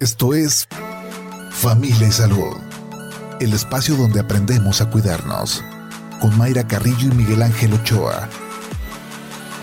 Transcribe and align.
Esto 0.00 0.32
es 0.32 0.68
Familia 1.50 2.06
y 2.06 2.12
Salud, 2.12 2.56
el 3.40 3.52
espacio 3.52 3.96
donde 3.96 4.20
aprendemos 4.20 4.80
a 4.80 4.88
cuidarnos, 4.88 5.64
con 6.20 6.38
Mayra 6.38 6.64
Carrillo 6.68 7.08
y 7.10 7.16
Miguel 7.16 7.42
Ángel 7.42 7.72
Ochoa. 7.72 8.28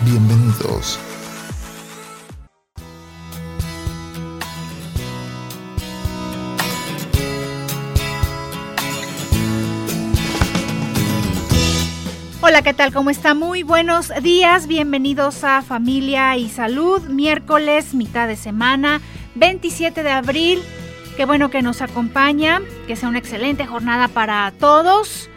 Bienvenidos. 0.04 0.98
Hola, 12.42 12.60
¿qué 12.60 12.74
tal? 12.74 12.92
¿Cómo 12.92 13.08
está? 13.08 13.34
Muy 13.34 13.62
buenos 13.62 14.12
días. 14.22 14.66
Bienvenidos 14.66 15.44
a 15.44 15.62
Familia 15.62 16.36
y 16.36 16.50
Salud. 16.50 17.00
Miércoles, 17.08 17.94
mitad 17.94 18.28
de 18.28 18.36
semana, 18.36 19.00
27 19.36 20.02
de 20.02 20.10
abril. 20.10 20.62
Qué 21.16 21.24
bueno 21.24 21.50
que 21.50 21.62
nos 21.62 21.82
acompaña. 21.82 22.60
Que 22.86 22.96
sea 22.96 23.08
una 23.08 23.18
excelente 23.18 23.66
jornada 23.66 24.08
para 24.08 24.52
todos. 24.58 25.30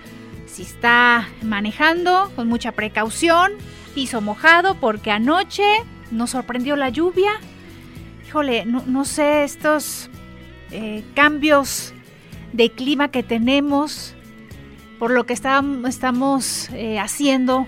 Si 0.45 0.63
está 0.63 1.27
manejando, 1.41 2.31
con 2.35 2.47
mucha 2.47 2.71
precaución. 2.71 3.53
Piso 3.93 4.21
mojado 4.21 4.75
porque 4.75 5.11
anoche 5.11 5.63
nos 6.11 6.31
sorprendió 6.31 6.75
la 6.75 6.89
lluvia. 6.89 7.31
Híjole, 8.27 8.65
no, 8.65 9.05
sé, 9.05 9.43
estos 9.43 10.09
eh, 10.71 11.03
cambios 11.15 11.93
de 12.53 12.71
clima 12.71 13.09
que 13.09 13.23
tenemos 13.23 14.15
por 14.99 15.11
lo 15.11 15.25
que 15.25 15.33
estamos 15.33 16.69
eh, 16.73 16.99
haciendo, 16.99 17.67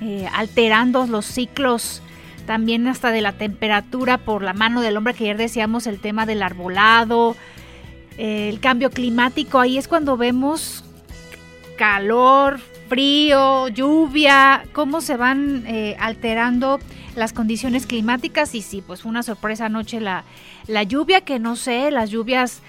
eh, 0.00 0.26
alterando 0.32 1.06
los 1.06 1.26
ciclos 1.26 2.02
también 2.42 2.86
hasta 2.86 3.10
de 3.10 3.20
la 3.20 3.32
temperatura 3.32 4.18
por 4.18 4.42
la 4.42 4.52
mano 4.52 4.80
del 4.80 4.96
hombre, 4.96 5.14
que 5.14 5.24
ayer 5.24 5.36
decíamos 5.36 5.86
el 5.86 6.00
tema 6.00 6.26
del 6.26 6.42
arbolado, 6.42 7.36
eh, 8.18 8.48
el 8.48 8.60
cambio 8.60 8.90
climático, 8.90 9.58
ahí 9.58 9.78
es 9.78 9.88
cuando 9.88 10.16
vemos 10.16 10.84
calor, 11.76 12.60
frío, 12.88 13.68
lluvia, 13.68 14.64
cómo 14.72 15.00
se 15.00 15.16
van 15.16 15.64
alterando 15.98 16.78
las 17.16 17.32
condiciones 17.32 17.86
climáticas. 17.86 18.54
Y 18.54 18.62
sí, 18.62 18.82
pues 18.86 19.02
fue 19.02 19.10
una 19.10 19.22
sorpresa 19.22 19.66
anoche 19.66 19.98
la, 19.98 20.24
la 20.66 20.82
lluvia, 20.82 21.22
que 21.22 21.38
no 21.38 21.56
sé, 21.56 21.90
las 21.90 22.10
lluvias 22.10 22.62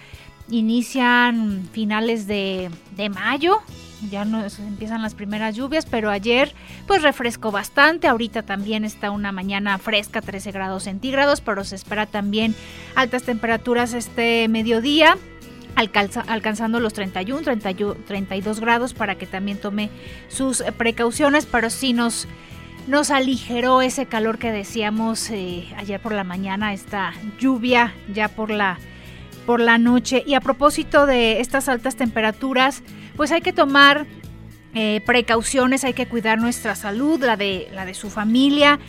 inician 0.50 1.68
finales 1.72 2.28
de, 2.28 2.70
mayo, 3.14 3.62
ya 4.10 4.26
no 4.26 4.44
empiezan 4.44 5.02
las 5.02 5.16
primeras 5.16 5.56
lluvias, 5.56 5.86
pero 5.86 6.10
ayer 6.10 6.54
pues 6.88 7.02
refrescó 7.02 7.52
bastante, 7.52 8.08
ahorita 8.08 8.44
también 8.44 8.86
está 8.86 9.12
una 9.12 9.32
mañana 9.32 9.78
fresca, 9.78 10.22
13 10.22 10.52
grados 10.52 10.84
centígrados, 10.84 11.42
pero 11.42 11.64
se 11.64 11.76
espera 11.76 12.06
también 12.06 12.56
altas 12.96 13.24
temperaturas 13.24 13.94
este 13.94 14.48
mediodía. 14.48 15.18
alcanzando 15.76 16.80
los 16.80 16.94
31, 16.94 17.42
32 18.06 18.60
grados 18.60 18.94
para 18.94 19.16
que 19.16 19.26
también 19.26 19.58
tome 19.58 19.90
sus 20.28 20.64
precauciones, 20.78 21.48
pero 21.48 21.70
sí 21.72 21.94
nos, 21.94 22.28
nos 22.88 23.10
aligeró 23.10 23.82
ese 23.82 24.06
calor 24.06 24.38
que 24.38 24.52
decíamos 24.52 25.30
eh, 25.32 25.68
ayer 25.78 26.00
por 26.00 26.14
la 26.14 26.24
mañana, 26.24 26.74
esta 26.74 27.14
lluvia 27.40 27.94
ya 28.14 28.28
por 28.28 28.52
la 28.52 28.78
por 29.46 29.60
la 29.60 29.78
noche. 29.78 30.24
Y 30.26 30.34
a 30.34 30.42
propósito 30.42 31.06
de 31.06 31.40
estas 31.40 31.70
altas 31.70 31.96
temperaturas, 31.96 32.84
pues 33.16 33.32
hay 33.32 33.42
que 33.42 33.54
tomar 33.54 34.06
eh, 34.74 35.02
precauciones, 35.06 35.84
hay 35.84 35.94
que 35.94 36.08
cuidar 36.08 36.40
nuestra 36.40 36.76
salud, 36.76 37.24
la 37.24 37.38
de, 37.38 37.70
la 37.74 37.86
de 37.86 37.94
su 37.94 38.10
familia. 38.10 38.80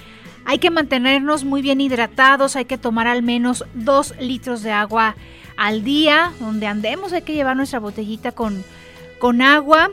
Hay 0.46 0.58
que 0.58 0.70
mantenernos 0.70 1.44
muy 1.44 1.62
bien 1.62 1.80
hidratados, 1.80 2.56
hay 2.56 2.64
que 2.64 2.78
tomar 2.78 3.06
al 3.06 3.22
menos 3.22 3.64
dos 3.74 4.14
litros 4.20 4.62
de 4.62 4.72
agua 4.72 5.16
al 5.56 5.84
día, 5.84 6.33
donde 6.41 6.66
andemos 6.66 7.12
hay 7.12 7.22
que 7.22 7.34
llevar 7.34 7.56
nuestra 7.56 7.80
botellita 7.80 8.33
con, 8.33 8.64
con 9.18 9.42
agua. 9.42 9.91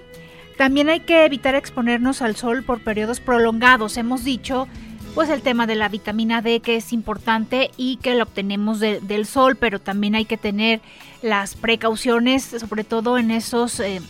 También 0.58 0.90
hay 0.90 1.00
que 1.02 1.26
evitar 1.26 1.56
exponernos 1.56 2.22
al 2.22 2.36
sol 2.36 2.64
por 2.64 2.82
periodos 2.82 3.20
prolongados. 3.20 3.98
Hemos 3.98 4.24
dicho 4.24 4.68
pues 5.14 5.30
el 5.30 5.42
tema 5.42 5.68
de 5.68 5.76
la 5.76 5.90
vitamina 5.90 6.42
D 6.42 6.62
que 6.62 6.78
es 6.78 6.94
importante 6.94 7.72
y 7.78 7.98
que 7.98 8.16
la 8.16 8.24
obtenemos 8.24 8.80
del 8.80 9.26
sol, 9.26 9.56
pero 9.56 9.80
también 9.80 10.16
hay 10.16 10.26
que 10.26 10.38
tener 10.38 10.82
las 11.22 11.56
precauciones, 11.56 12.44
sobre 12.44 12.84
todo 12.84 13.18
en 13.18 13.32
esos 13.32 13.80
eh, 13.80 14.02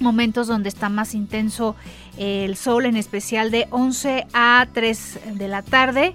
momentos 0.00 0.48
donde 0.48 0.68
está 0.68 0.88
más 0.88 1.14
intenso 1.14 1.76
el 2.18 2.56
sol, 2.56 2.86
en 2.86 2.96
especial 2.96 3.50
de 3.50 3.68
11 3.70 4.26
a 4.32 4.66
3 4.72 5.20
de 5.34 5.48
la 5.48 5.62
tarde, 5.62 6.14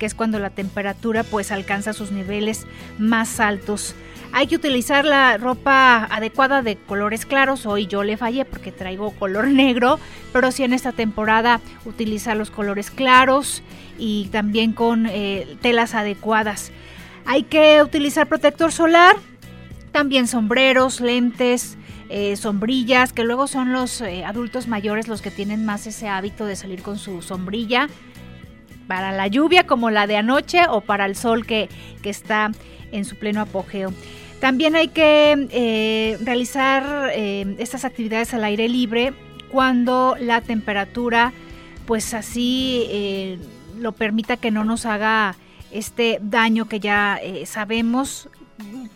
que 0.00 0.06
es 0.06 0.14
cuando 0.14 0.40
la 0.40 0.50
temperatura 0.50 1.22
pues 1.22 1.52
alcanza 1.52 1.92
sus 1.92 2.10
niveles 2.10 2.66
más 2.98 3.38
altos. 3.38 3.94
Hay 4.32 4.46
que 4.46 4.56
utilizar 4.56 5.04
la 5.04 5.36
ropa 5.36 6.08
adecuada 6.10 6.62
de 6.62 6.76
colores 6.76 7.26
claros. 7.26 7.66
Hoy 7.66 7.86
yo 7.86 8.02
le 8.02 8.16
fallé 8.16 8.44
porque 8.44 8.72
traigo 8.72 9.10
color 9.12 9.46
negro, 9.64 10.00
pero 10.32 10.50
sí 10.50 10.64
en 10.64 10.72
esta 10.72 10.92
temporada 10.92 11.60
utilizar 11.84 12.36
los 12.36 12.50
colores 12.50 12.90
claros 12.90 13.62
y 13.98 14.28
también 14.32 14.72
con 14.72 15.06
eh, 15.06 15.56
telas 15.60 15.94
adecuadas. 15.94 16.72
Hay 17.26 17.42
que 17.42 17.82
utilizar 17.82 18.26
protector 18.26 18.72
solar, 18.72 19.16
también 19.92 20.26
sombreros, 20.26 21.00
lentes, 21.00 21.76
eh, 22.08 22.36
sombrillas, 22.36 23.12
que 23.12 23.24
luego 23.24 23.46
son 23.46 23.72
los 23.72 24.00
eh, 24.00 24.24
adultos 24.24 24.66
mayores 24.66 25.08
los 25.08 25.20
que 25.20 25.30
tienen 25.30 25.66
más 25.66 25.86
ese 25.86 26.08
hábito 26.08 26.46
de 26.46 26.56
salir 26.56 26.82
con 26.82 26.98
su 26.98 27.20
sombrilla 27.20 27.88
para 28.90 29.12
la 29.12 29.28
lluvia 29.28 29.68
como 29.68 29.88
la 29.88 30.08
de 30.08 30.16
anoche 30.16 30.62
o 30.68 30.80
para 30.80 31.06
el 31.06 31.14
sol 31.14 31.46
que, 31.46 31.68
que 32.02 32.10
está 32.10 32.50
en 32.90 33.04
su 33.04 33.14
pleno 33.14 33.40
apogeo. 33.40 33.92
También 34.40 34.74
hay 34.74 34.88
que 34.88 35.46
eh, 35.52 36.18
realizar 36.20 37.12
eh, 37.14 37.54
estas 37.60 37.84
actividades 37.84 38.34
al 38.34 38.42
aire 38.42 38.68
libre 38.68 39.12
cuando 39.52 40.16
la 40.18 40.40
temperatura 40.40 41.32
pues 41.86 42.14
así 42.14 42.84
eh, 42.88 43.38
lo 43.78 43.92
permita 43.92 44.36
que 44.36 44.50
no 44.50 44.64
nos 44.64 44.86
haga 44.86 45.36
este 45.70 46.18
daño 46.20 46.66
que 46.66 46.80
ya 46.80 47.20
sabemos 47.44 48.28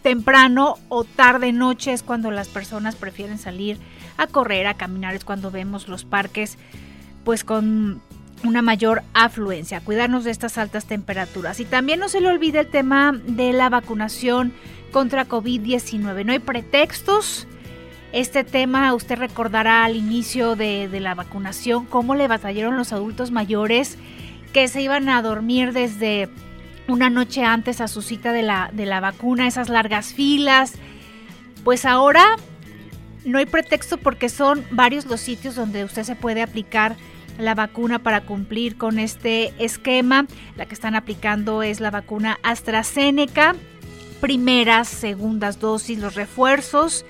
temprano 0.03 0.75
o 0.89 1.05
tarde 1.05 1.53
noche 1.53 1.93
es 1.93 2.03
cuando 2.03 2.33
las 2.33 2.49
personas 2.49 2.97
prefieren 2.97 3.39
salir 3.39 3.79
a 4.17 4.27
correr, 4.27 4.67
a 4.67 4.75
caminar, 4.75 5.15
es 5.15 5.25
cuando 5.25 5.53
vemos 5.53 5.87
los 5.87 6.05
parques 6.05 6.59
pues 7.25 7.45
con 7.45 8.03
una 8.45 8.63
mayor 8.63 9.03
afluencia, 9.15 9.81
cuidarnos 9.81 10.25
de 10.25 10.31
estas 10.31 10.59
altas 10.59 10.85
temperaturas. 10.85 11.61
Y 11.61 11.65
también 11.65 12.01
no 12.01 12.09
se 12.09 12.21
le 12.21 12.29
olvide 12.29 12.61
el 12.61 12.69
tema 12.69 13.13
de 13.13 13.53
la 13.53 13.69
vacunación 13.69 14.53
contra 14.93 15.27
COVID-19. 15.27 16.25
No 16.25 16.33
hay 16.33 16.39
pretextos. 16.39 17.47
Este 18.13 18.45
tema 18.45 18.95
usted 18.95 19.19
recordará 19.19 19.85
al 19.85 19.97
inicio 19.97 20.55
de, 20.55 20.89
la 21.01 21.15
vacunación 21.15 21.85
cómo 21.87 22.15
le 22.15 22.29
batallaron 22.29 22.77
los 22.77 22.93
adultos 22.93 23.33
mayores 23.33 23.99
que 24.53 24.69
se 24.69 24.83
iban 24.83 25.09
a 25.09 25.21
dormir 25.21 25.73
desde 25.73 26.29
una 26.87 27.11
noche 27.11 27.43
antes 27.43 27.81
a 27.81 27.89
su 27.89 28.03
cita 28.03 28.33
de 28.33 28.43
la, 28.43 28.71
de 28.73 28.87
la 28.87 29.01
vacuna, 29.01 29.49
esas 29.49 29.69
largas 29.69 30.13
filas. 30.13 30.75
Pues 31.65 31.85
ahora 31.85 32.37
no 33.25 33.39
hay 33.39 33.47
pretexto 33.47 33.97
porque 33.97 34.29
son 34.29 34.65
varios 34.71 35.07
los 35.07 35.21
sitios 35.21 35.57
donde 35.57 35.83
usted 35.83 36.05
se 36.05 36.15
puede 36.15 36.43
aplicar 36.43 36.95
la 37.39 37.55
vacuna 37.55 37.99
para 37.99 38.23
cumplir 38.23 38.77
con 38.77 38.99
este 38.99 39.53
esquema. 39.59 40.27
La 40.57 40.67
que 40.67 40.75
están 40.75 40.95
aplicando 40.95 41.63
es 41.63 41.81
la 41.81 41.91
vacuna 41.91 42.39
AstraZeneca, 42.43 43.55
primeras, 44.21 44.89
segundas 44.89 45.61
dosis, 45.61 45.99
los 45.99 46.15
refuerzos. 46.15 47.05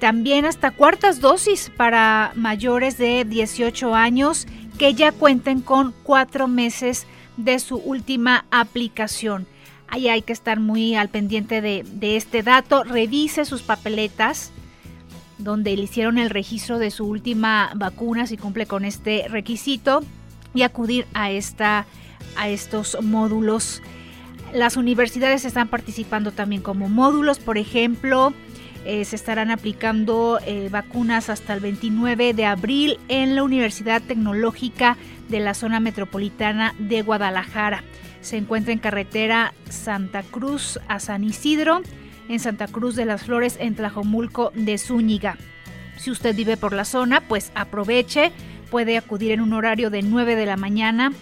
También 0.00 0.44
hasta 0.44 0.72
cuartas 0.72 1.20
dosis 1.20 1.70
para 1.74 2.32
mayores 2.34 2.98
de 2.98 3.24
18 3.24 3.94
años 3.94 4.46
que 4.78 4.94
ya 4.94 5.12
cuenten 5.12 5.62
con 5.62 5.94
cuatro 6.02 6.48
meses 6.48 7.06
de 7.36 7.58
su 7.58 7.76
última 7.76 8.44
aplicación. 8.50 9.46
Ahí 9.88 10.08
hay 10.08 10.22
que 10.22 10.32
estar 10.32 10.60
muy 10.60 10.96
al 10.96 11.08
pendiente 11.08 11.60
de, 11.60 11.84
de 11.84 12.16
este 12.16 12.42
dato. 12.42 12.84
Revise 12.84 13.44
sus 13.44 13.62
papeletas 13.62 14.52
donde 15.38 15.76
le 15.76 15.82
hicieron 15.82 16.18
el 16.18 16.30
registro 16.30 16.78
de 16.78 16.90
su 16.90 17.04
última 17.06 17.72
vacuna 17.74 18.26
si 18.26 18.36
cumple 18.36 18.66
con 18.66 18.84
este 18.84 19.26
requisito 19.28 20.02
y 20.54 20.62
acudir 20.62 21.06
a, 21.14 21.30
esta, 21.30 21.86
a 22.36 22.48
estos 22.48 22.96
módulos. 23.02 23.82
Las 24.52 24.76
universidades 24.76 25.44
están 25.44 25.68
participando 25.68 26.32
también 26.32 26.62
como 26.62 26.88
módulos, 26.88 27.38
por 27.38 27.58
ejemplo, 27.58 28.32
eh, 28.86 29.04
se 29.04 29.16
estarán 29.16 29.50
aplicando 29.50 30.38
eh, 30.46 30.68
vacunas 30.70 31.28
hasta 31.28 31.54
el 31.54 31.60
29 31.60 32.34
de 32.34 32.46
abril 32.46 33.00
en 33.08 33.34
la 33.34 33.42
Universidad 33.42 34.00
Tecnológica 34.00 34.96
de 35.28 35.40
la 35.40 35.54
zona 35.54 35.80
metropolitana 35.80 36.72
de 36.78 37.02
Guadalajara. 37.02 37.82
Se 38.20 38.36
encuentra 38.36 38.72
en 38.72 38.78
carretera 38.78 39.52
Santa 39.68 40.22
Cruz 40.22 40.78
a 40.86 41.00
San 41.00 41.24
Isidro 41.24 41.82
en 42.28 42.40
Santa 42.40 42.66
Cruz 42.66 42.96
de 42.96 43.04
las 43.04 43.24
Flores, 43.24 43.56
en 43.60 43.74
Tlajomulco 43.74 44.52
de 44.54 44.78
Zúñiga. 44.78 45.36
Si 45.96 46.10
usted 46.10 46.34
vive 46.34 46.56
por 46.56 46.72
la 46.72 46.84
zona, 46.84 47.20
pues 47.20 47.52
aproveche, 47.54 48.32
puede 48.70 48.98
acudir 48.98 49.32
en 49.32 49.40
un 49.40 49.52
horario 49.52 49.90
de 49.90 50.02
9 50.02 50.36
de 50.36 50.46
la 50.46 50.56
mañana 50.56 51.12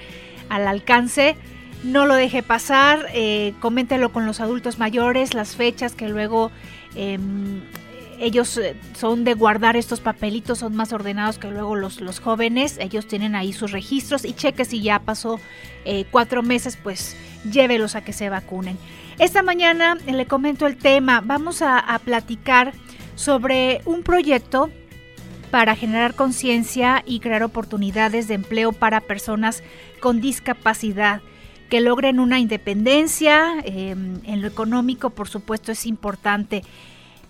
al 0.48 0.66
alcance. 0.66 1.36
No 1.84 2.06
lo 2.06 2.14
deje 2.14 2.42
pasar, 2.42 3.04
eh, 3.12 3.52
coméntelo 3.60 4.14
con 4.14 4.24
los 4.24 4.40
adultos 4.40 4.78
mayores, 4.78 5.34
las 5.34 5.56
fechas 5.56 5.94
que 5.94 6.08
luego 6.08 6.50
em, 6.94 7.60
ellos 8.20 8.56
eh, 8.58 8.76
son 8.96 9.24
de 9.24 9.34
guardar 9.34 9.76
estos 9.76 10.00
papelitos, 10.00 10.58
son 10.58 10.74
más 10.74 10.92
ordenados 10.92 11.38
que 11.38 11.50
luego 11.50 11.76
los, 11.76 12.00
los 12.00 12.20
jóvenes, 12.20 12.78
ellos 12.78 13.06
tienen 13.06 13.34
ahí 13.34 13.52
sus 13.52 13.72
registros 13.72 14.24
y 14.24 14.32
cheque 14.32 14.64
si 14.64 14.82
ya 14.82 14.98
pasó 14.98 15.40
eh, 15.84 16.04
cuatro 16.10 16.42
meses, 16.42 16.76
pues 16.82 17.16
llévelos 17.50 17.94
a 17.94 18.02
que 18.02 18.12
se 18.12 18.28
vacunen. 18.28 18.78
Esta 19.18 19.42
mañana 19.42 19.96
le 20.06 20.26
comento 20.26 20.66
el 20.66 20.76
tema, 20.76 21.22
vamos 21.24 21.62
a, 21.62 21.98
platicar 22.04 22.74
sobre 23.14 23.80
un 23.86 24.02
proyecto 24.02 24.70
para 25.50 25.74
generar 25.74 26.14
conciencia 26.14 27.02
y 27.06 27.20
crear 27.20 27.42
oportunidades 27.42 28.28
de 28.28 28.34
empleo 28.34 28.72
para 28.72 29.00
personas 29.00 29.62
con 30.00 30.20
discapacidad 30.20 31.22
que 31.70 31.80
logren 31.80 32.20
una 32.20 32.38
independencia. 32.38 33.54
Em, 33.64 34.20
en 34.24 34.42
lo 34.42 34.48
económico, 34.48 35.10
por 35.10 35.28
supuesto, 35.28 35.72
es 35.72 35.86
importante. 35.86 36.62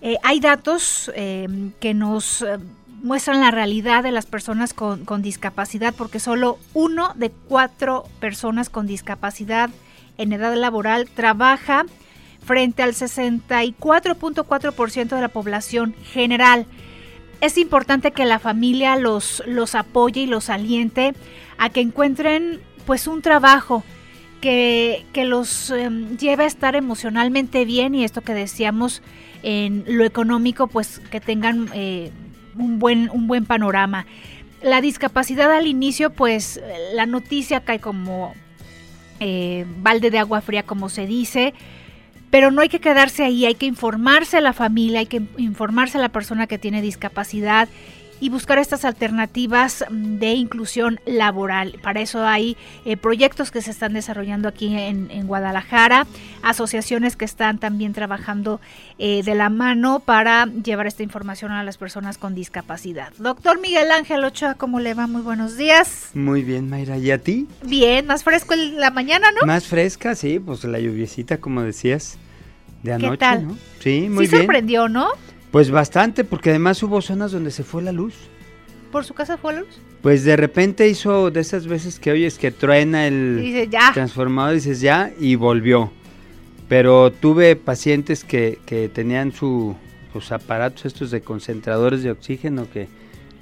Eh, 0.03 0.17
hay 0.23 0.41
datos 0.41 1.11
em, 1.15 1.73
que 1.81 1.95
nos 1.95 2.43
eh, 2.43 2.59
muestran 3.03 3.41
la 3.41 3.51
realidad 3.51 4.03
de 4.03 4.13
las 4.13 4.27
personas 4.27 4.75
con, 4.75 5.05
con, 5.05 5.23
discapacidad, 5.23 5.95
porque 5.95 6.21
solo 6.21 6.59
uno 6.75 7.13
de 7.15 7.31
cuatro 7.31 8.05
personas 8.21 8.69
con 8.69 8.87
discapacidad 8.87 9.71
en 10.19 10.33
edad 10.33 10.55
laboral 10.55 11.09
trabaja 11.09 11.87
frente 12.45 12.83
al 12.83 12.95
64.4% 12.95 15.09
de 15.09 15.21
la 15.21 15.29
población 15.29 15.95
general. 16.13 16.67
Es 17.41 17.59
importante 17.59 18.13
que 18.13 18.25
la 18.25 18.39
familia 18.39 18.97
los, 18.97 19.43
los 19.47 19.75
apoye 19.75 20.23
y 20.23 20.27
los 20.27 20.49
aliente 20.49 21.15
a 21.59 21.69
que 21.71 21.81
encuentren 21.81 22.61
pues 22.87 23.07
un 23.07 23.21
trabajo 23.21 23.85
que, 25.13 25.25
los 25.25 25.71
em, 25.71 26.17
lleve 26.17 26.45
a 26.45 26.47
estar 26.47 26.77
emocionalmente 26.77 27.65
bien 27.65 27.95
y 27.95 28.05
esto 28.05 28.21
que 28.21 28.35
decíamos 28.35 29.03
en 29.43 29.85
lo 29.89 30.05
económico 30.05 30.69
pues 30.69 31.01
que 31.11 31.21
tengan 31.21 31.69
eh, 31.75 32.13
un, 32.57 32.79
buen, 32.79 33.11
un 33.11 33.27
buen 33.27 33.45
panorama. 33.45 34.07
La 34.63 34.81
discapacidad 34.81 35.53
al 35.53 35.67
inicio 35.67 36.11
pues 36.11 36.61
la 36.95 37.07
noticia 37.07 37.61
cae 37.61 37.81
como 37.81 38.35
eh, 39.19 39.67
balde 39.79 40.11
de 40.11 40.19
agua 40.19 40.41
fría, 40.41 40.63
como 40.63 40.89
se 40.89 41.07
dice. 41.07 41.53
Pero 42.31 42.51
no 42.51 42.61
hay 42.61 42.69
que 42.69 42.81
quedarse 42.81 43.25
ahí, 43.25 43.47
hay 43.47 43.55
que 43.55 43.67
informarse 43.67 44.37
a 44.37 44.41
la 44.41 44.53
familia, 44.53 45.01
hay 45.01 45.07
que 45.07 45.23
informarse 45.39 45.99
a 45.99 46.01
la 46.01 46.09
persona 46.11 46.47
que 46.47 46.59
tiene 46.59 46.83
discapacidad 46.83 47.69
y 48.21 48.31
buscar 48.31 48.59
estas 48.59 48.85
alternativas 48.85 49.85
de 49.91 50.33
inclusión 50.33 51.01
laboral. 51.07 51.79
Para 51.83 52.01
eso 52.01 52.25
hay 52.25 52.57
eh, 52.85 52.97
proyectos 52.97 53.51
que 53.51 53.61
se 53.63 53.71
están 53.71 53.93
desarrollando 53.93 54.49
aquí 54.49 54.75
en, 54.77 55.07
Guadalajara, 55.27 56.07
asociaciones 56.43 57.17
que 57.17 57.25
están 57.25 57.59
también 57.59 57.93
trabajando 57.93 58.61
eh, 58.99 59.23
de 59.25 59.35
la 59.35 59.51
mano 59.51 60.01
para 60.01 60.47
llevar 60.47 60.87
esta 60.87 61.03
información 61.03 61.51
a 61.53 61.65
las 61.65 61.79
personas 61.79 62.19
con 62.19 62.35
discapacidad. 62.35 63.13
Doctor 63.19 63.61
Miguel 63.61 63.91
Ángel 63.91 64.25
Ochoa, 64.25 64.55
¿cómo 64.55 64.79
le 64.81 64.95
va? 64.95 65.07
Muy 65.07 65.23
buenos 65.23 65.57
días. 65.57 66.11
Muy 66.15 66.43
bien, 66.43 66.69
Mayra. 66.71 66.97
¿Y 66.99 67.11
a 67.11 67.19
ti? 67.19 67.49
Bien, 67.65 68.07
más 68.07 68.25
fresco 68.25 68.55
en 68.55 68.79
la 68.79 68.91
mañana, 68.91 69.29
¿no? 69.33 69.47
Más 69.47 69.67
fresca, 69.67 70.15
sí, 70.15 70.39
pues 70.39 70.65
la 70.65 70.79
lluviecita, 70.79 71.39
como 71.39 71.63
decías, 71.63 72.19
de 72.83 72.93
anoche, 72.93 73.11
¿Qué 73.11 73.17
tal? 73.19 73.49
¿no? 73.49 73.59
Sí, 73.81 74.09
muy 74.09 74.27
bien. 74.27 74.31
Sí 74.31 74.37
sorprendió, 74.37 74.89
¿no? 74.89 75.09
Pues 75.57 75.71
bastante, 75.71 76.23
porque 76.23 76.51
además 76.51 76.83
hubo 76.83 77.01
zonas 77.01 77.33
donde 77.33 77.51
se 77.51 77.65
fue 77.65 77.83
la 77.83 77.91
luz. 77.91 78.13
¿Por 78.93 79.07
su 79.07 79.15
casa 79.15 79.39
fue 79.39 79.55
la 79.55 79.61
luz? 79.61 79.81
Pues 80.03 80.23
de 80.23 80.37
repente 80.37 80.87
hizo 80.87 81.31
de 81.31 81.41
esas 81.41 81.67
veces 81.67 81.99
que 81.99 82.11
oyes 82.11 82.37
que 82.37 82.51
truena 82.51 83.07
el 83.07 83.67
transformador, 83.95 84.53
dices 84.53 84.83
ya, 84.83 85.11
y 85.19 85.35
volvió. 85.35 85.91
Pero 86.69 87.11
tuve 87.11 87.57
pacientes 87.57 88.23
que, 88.23 88.59
que 88.67 88.91
tenían 88.91 89.33
su, 89.33 89.75
sus 90.13 90.31
aparatos 90.31 90.85
estos 90.85 91.11
de 91.11 91.23
concentradores 91.23 92.03
de 92.03 92.11
oxígeno 92.11 92.69
que, 92.71 92.89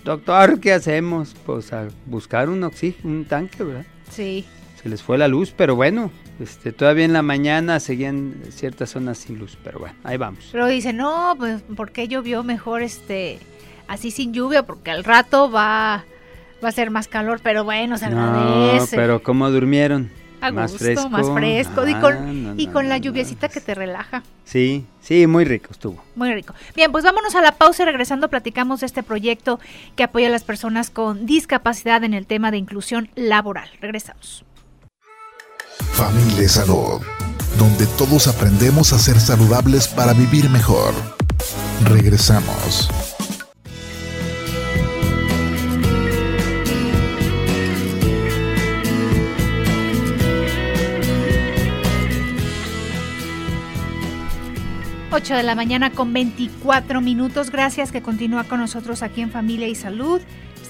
doctor, 0.04 0.60
¿qué 0.60 0.72
hacemos? 0.72 1.34
Pues 1.44 1.72
a 1.72 1.88
buscar 2.06 2.48
un 2.48 2.62
oxígeno, 2.62 3.12
un 3.12 3.24
tanque, 3.24 3.64
¿verdad? 3.64 3.86
Sí. 4.12 4.44
Se 4.80 4.88
les 4.88 5.02
fue 5.02 5.18
la 5.18 5.26
luz, 5.26 5.52
pero 5.56 5.74
bueno, 5.74 6.12
este, 6.40 6.72
todavía 6.72 7.04
en 7.04 7.12
la 7.12 7.22
mañana 7.22 7.80
seguían 7.80 8.34
ciertas 8.50 8.90
zonas 8.90 9.18
sin 9.18 9.38
luz, 9.38 9.56
pero 9.62 9.78
bueno, 9.78 9.94
ahí 10.04 10.16
vamos. 10.16 10.48
Pero 10.50 10.66
dice, 10.66 10.92
no, 10.92 11.34
pues 11.38 11.62
¿por 11.76 11.92
qué 11.92 12.08
llovió 12.08 12.42
mejor 12.42 12.82
este 12.82 13.38
así 13.86 14.10
sin 14.10 14.32
lluvia? 14.32 14.64
Porque 14.64 14.90
al 14.90 15.04
rato 15.04 15.50
va, 15.50 16.04
va 16.62 16.68
a 16.68 16.72
ser 16.72 16.90
más 16.90 17.08
calor, 17.08 17.40
pero 17.42 17.64
bueno, 17.64 17.98
se 17.98 18.06
agradece. 18.06 18.96
No, 18.96 19.02
pero 19.02 19.22
¿cómo 19.22 19.50
durmieron? 19.50 20.10
más 20.52 20.76
fresco. 20.76 21.08
Más 21.08 21.30
fresco. 21.30 21.86
y 21.86 21.94
con, 21.94 22.54
y 22.58 22.66
con 22.68 22.88
la 22.88 22.98
lluviecita 22.98 23.48
que 23.48 23.60
te 23.60 23.74
relaja. 23.74 24.22
Sí, 24.44 24.84
sí, 25.00 25.26
muy 25.26 25.44
rico 25.44 25.68
estuvo. 25.70 26.02
Muy 26.16 26.32
rico. 26.34 26.54
Bien, 26.74 26.92
pues 26.92 27.04
vámonos 27.04 27.34
a 27.34 27.40
la 27.40 27.52
pausa 27.52 27.82
y 27.82 27.86
regresando 27.86 28.28
platicamos 28.28 28.80
de 28.80 28.86
este 28.86 29.02
proyecto 29.02 29.60
que 29.96 30.02
apoya 30.02 30.28
a 30.28 30.30
las 30.30 30.44
personas 30.44 30.90
con 30.90 31.26
discapacidad 31.26 32.04
en 32.04 32.14
el 32.14 32.26
tema 32.26 32.50
de 32.50 32.58
inclusión 32.58 33.08
laboral. 33.14 33.68
Regresamos. 33.80 34.44
Familia 35.92 36.48
Salud, 36.48 37.00
donde 37.58 37.86
todos 37.98 38.26
aprendemos 38.26 38.92
a 38.92 38.98
ser 38.98 39.20
saludables 39.20 39.88
para 39.88 40.12
vivir 40.12 40.50
mejor. 40.50 40.94
Regresamos. 41.84 42.88
De 55.24 55.42
la 55.42 55.54
mañana 55.54 55.90
con 55.90 56.12
24 56.12 57.00
minutos. 57.00 57.50
Gracias 57.50 57.90
que 57.90 58.02
continúa 58.02 58.44
con 58.44 58.60
nosotros 58.60 59.02
aquí 59.02 59.22
en 59.22 59.30
Familia 59.30 59.66
y 59.66 59.74
Salud. 59.74 60.20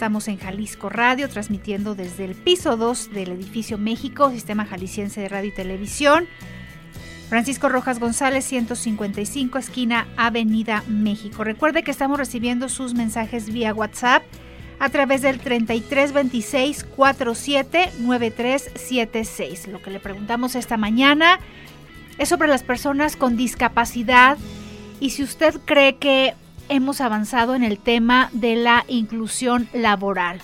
Estamos 0.05 0.29
en 0.29 0.37
Jalisco 0.37 0.91
Radio, 0.91 1.31
transmitiendo 1.31 1.95
desde 1.95 2.27
el 2.27 2.35
piso 2.35 2.77
2 2.77 3.15
del 3.15 3.31
edificio 3.33 3.79
México, 3.79 4.31
Sistema 4.31 4.67
Jalisciense 4.67 5.23
de 5.23 5.31
Radio 5.31 5.49
y 5.49 5.55
Televisión. 5.55 6.29
Francisco 7.31 7.71
Rojas 7.71 8.01
González, 8.01 8.45
155, 8.45 9.57
esquina 9.57 10.07
Avenida 10.19 10.85
México. 10.89 11.43
Recuerde 11.43 11.83
que 11.83 11.91
estamos 11.91 12.19
recibiendo 12.19 12.69
sus 12.69 12.93
mensajes 12.93 13.51
vía 13.51 13.73
WhatsApp 13.73 14.23
a 14.79 14.91
través 14.91 15.23
del 15.23 15.41
3326 15.41 16.85
47 16.85 17.93
9376. 18.01 19.69
Lo 19.69 19.81
que 19.81 19.91
le 19.91 20.01
preguntamos 20.01 20.55
esta 20.55 20.77
mañana 20.77 21.41
es 22.19 22.29
sobre 22.29 22.49
las 22.49 22.63
personas 22.63 23.17
con 23.17 23.39
discapacidad 23.39 24.37
y 25.01 25.11
si 25.11 25.23
usted 25.23 25.55
cree 25.65 25.97
que 25.97 26.35
hemos 26.69 27.01
avanzado 27.01 27.55
en 27.55 27.63
el 27.63 27.79
tema 27.79 28.31
de 28.33 28.57
la 28.57 28.85
inclusión 28.89 29.69
laboral. 29.73 30.41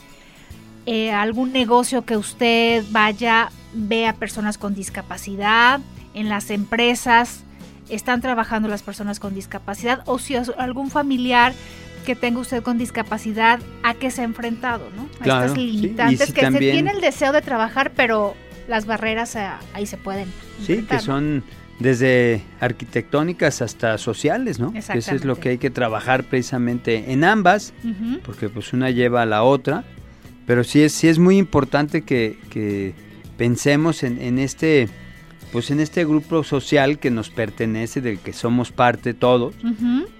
Eh, 0.87 1.13
algún 1.13 1.53
negocio 1.53 2.05
que 2.05 2.17
usted 2.17 2.85
vaya, 2.91 3.51
vea 3.73 4.15
personas 4.15 4.59
con 4.59 4.75
discapacidad, 4.75 5.81
en 6.15 6.29
las 6.29 6.51
empresas 6.51 7.45
están 7.89 8.21
trabajando 8.21 8.69
las 8.69 8.83
personas 8.83 9.21
con 9.21 9.35
discapacidad 9.35 10.03
o 10.07 10.19
si 10.19 10.37
algún 10.37 10.91
familiar 10.91 11.53
que 12.07 12.17
tenga 12.17 12.41
usted 12.41 12.63
con 12.63 12.79
discapacidad, 12.79 13.61
¿a 13.83 13.95
qué 13.95 14.11
se 14.11 14.23
ha 14.23 14.25
enfrentado? 14.25 14.89
¿no? 14.97 15.09
A 15.21 15.45
estas 15.45 15.57
limitantes 15.57 16.33
que 16.33 16.51
se 16.51 16.59
tiene 16.59 16.93
el 16.93 17.01
deseo 17.01 17.33
de 17.33 17.43
trabajar, 17.43 17.93
pero 17.95 18.35
las 18.69 18.87
barreras 18.87 19.37
eh, 19.37 19.47
ahí 19.75 19.87
se 19.87 19.97
pueden. 19.97 20.33
Sí, 20.65 20.83
que 20.83 20.99
son 20.99 21.45
desde 21.81 22.43
arquitectónicas 22.61 23.63
hasta 23.63 23.99
sociales, 23.99 24.61
¿no? 24.61 24.73
Eso 24.75 24.93
es 25.15 25.25
lo 25.25 25.37
que 25.37 25.49
hay 25.49 25.59
que 25.59 25.71
trabajar 25.71 26.25
precisamente 26.25 27.13
en 27.13 27.25
ambas, 27.25 27.73
porque 28.25 28.49
pues 28.49 28.73
una 28.73 28.91
lleva 28.91 29.23
a 29.23 29.27
la 29.27 29.43
otra, 29.43 29.85
pero 30.47 30.63
sí 30.63 30.83
es, 30.83 30.93
sí 30.93 31.09
es 31.09 31.19
muy 31.19 31.39
importante 31.39 32.03
que, 32.03 32.95
pensemos 33.37 34.03
en, 34.03 34.39
este 34.39 34.89
pues 35.53 35.71
en 35.71 35.81
este 35.81 36.05
grupo 36.05 36.45
social 36.45 36.99
que 36.99 37.11
nos 37.11 37.31
pertenece, 37.31 38.03
del 38.03 38.19
que 38.19 38.35
somos 38.35 38.71
parte 38.71 39.15
todos, 39.15 39.55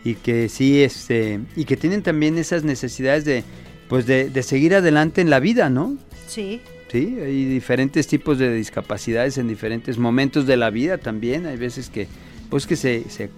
y 0.03 0.15
que 0.15 0.49
sí, 0.49 0.83
este, 0.83 1.41
y 1.55 1.67
que 1.67 1.77
tienen 1.77 2.03
también 2.03 2.39
esas 2.39 2.65
necesidades 2.65 3.27
de, 3.27 3.45
pues 3.89 4.07
de, 4.07 4.31
de 4.31 4.43
seguir 4.43 4.75
adelante 4.75 5.21
en 5.21 5.29
la 5.29 5.39
vida, 5.39 5.69
¿no? 5.69 5.97
Sí. 6.27 6.63
Sí, 6.91 7.19
hay 7.23 7.45
diferentes 7.45 8.09
tipos 8.09 8.39
de 8.39 8.53
discapacidades 8.53 9.39
en 9.39 9.47
diferentes 9.47 9.97
momentos 9.99 10.47
de 10.47 10.57
la 10.57 10.71
vida 10.71 10.99
también. 10.99 11.47
Hay 11.47 11.57
veces 11.57 11.89
que, 11.89 12.09
pues 12.49 12.67
que 12.67 12.75
se, 12.75 13.05
se, 13.09 13.31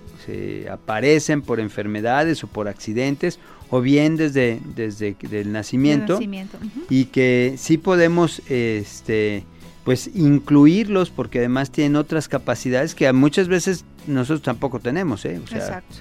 aparecen 0.71 1.42
por 1.42 1.61
enfermedades 1.61 2.42
o 2.44 2.47
por 2.47 2.68
accidentes 2.68 3.38
o 3.68 3.80
bien 3.80 4.16
desde, 4.16 4.61
desde 4.76 5.16
el 5.32 5.52
nacimiento, 5.52 6.21
y 6.88 7.06
que 7.06 7.54
sí 7.56 7.78
podemos 7.78 8.40
este, 8.49 9.44
pues 9.85 10.11
incluirlos 10.14 11.11
porque 11.11 11.38
además 11.38 11.71
tienen 11.71 11.97
otras 11.97 12.28
capacidades 12.28 12.94
que 12.94 13.12
muchas 13.12 13.49
veces 13.49 13.85
nosotros 14.06 14.42
tampoco 14.42 14.78
tenemos, 14.78 15.25
¿eh? 15.25 15.40
Exacto. 15.50 15.97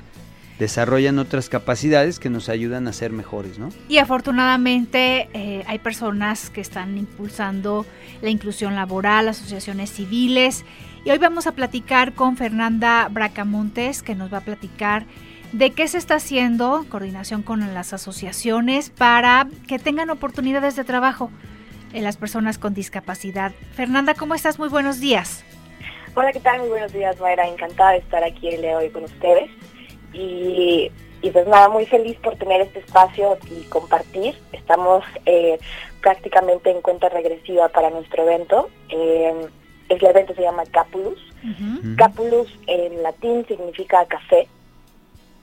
Desarrollan 0.62 1.18
otras 1.18 1.50
capacidades 1.50 2.20
que 2.20 2.30
nos 2.30 2.48
ayudan 2.48 2.88
a 2.88 2.94
ser 2.94 3.12
mejores, 3.12 3.58
¿no? 3.58 3.70
Y 3.90 3.98
afortunadamente 3.98 5.28
eh, 5.34 5.64
hay 5.66 5.80
personas 5.80 6.52
que 6.52 6.62
están 6.62 7.00
impulsando 7.00 7.84
la 8.22 8.30
inclusión 8.30 8.76
laboral, 8.76 9.28
asociaciones 9.28 9.92
civiles. 9.92 10.64
Y 11.04 11.10
hoy 11.10 11.18
vamos 11.18 11.48
a 11.48 11.54
platicar 11.54 12.14
con 12.14 12.38
Fernanda 12.38 13.08
Bracamontes, 13.10 14.04
que 14.04 14.14
nos 14.14 14.32
va 14.32 14.38
a 14.38 14.42
platicar 14.42 15.08
de 15.52 15.72
qué 15.72 15.88
se 15.88 15.98
está 15.98 16.18
haciendo, 16.18 16.86
coordinación 16.90 17.42
con 17.42 17.62
las 17.74 17.92
asociaciones, 17.92 18.92
para 18.92 19.48
que 19.68 19.80
tengan 19.80 20.12
oportunidades 20.12 20.76
de 20.76 20.84
trabajo 20.84 21.32
en 21.92 22.04
las 22.04 22.18
personas 22.18 22.60
con 22.60 22.76
discapacidad. 22.76 23.52
Fernanda, 23.74 24.14
¿cómo 24.14 24.36
estás? 24.36 24.60
Muy 24.60 24.70
buenos 24.70 25.00
días. 25.00 25.44
Hola, 26.14 26.32
¿qué 26.32 26.40
tal? 26.40 26.60
Muy 26.60 26.70
buenos 26.70 26.94
días, 26.94 27.20
Mayra. 27.20 27.48
Encantada 27.48 27.94
de 27.94 27.98
estar 27.98 28.24
aquí 28.24 28.50
el 28.50 28.62
día 28.62 28.72
de 28.72 28.76
hoy 28.76 28.90
con 28.92 29.06
ustedes. 29.06 29.50
Y, 30.14 30.92
pues 31.32 31.48
nada, 31.48 31.70
muy 31.70 31.86
feliz 31.86 32.18
por 32.18 32.36
tener 32.36 32.62
este 32.62 32.80
espacio 32.80 33.38
y 33.50 33.64
compartir. 33.66 34.36
Estamos 34.52 35.04
eh, 35.26 35.60
prácticamente 36.02 36.72
en 36.72 36.82
cuenta 36.82 37.10
regresiva 37.10 37.70
para 37.70 37.90
nuestro 37.90 38.24
evento. 38.24 38.70
Eh, 38.90 39.48
el 39.90 40.06
evento 40.06 40.34
se 40.34 40.42
llama 40.42 40.64
Capulus. 40.72 41.20
Capulus 41.98 42.48
en 42.68 43.02
latín 43.04 43.46
significa 43.48 44.06
café. 44.06 44.48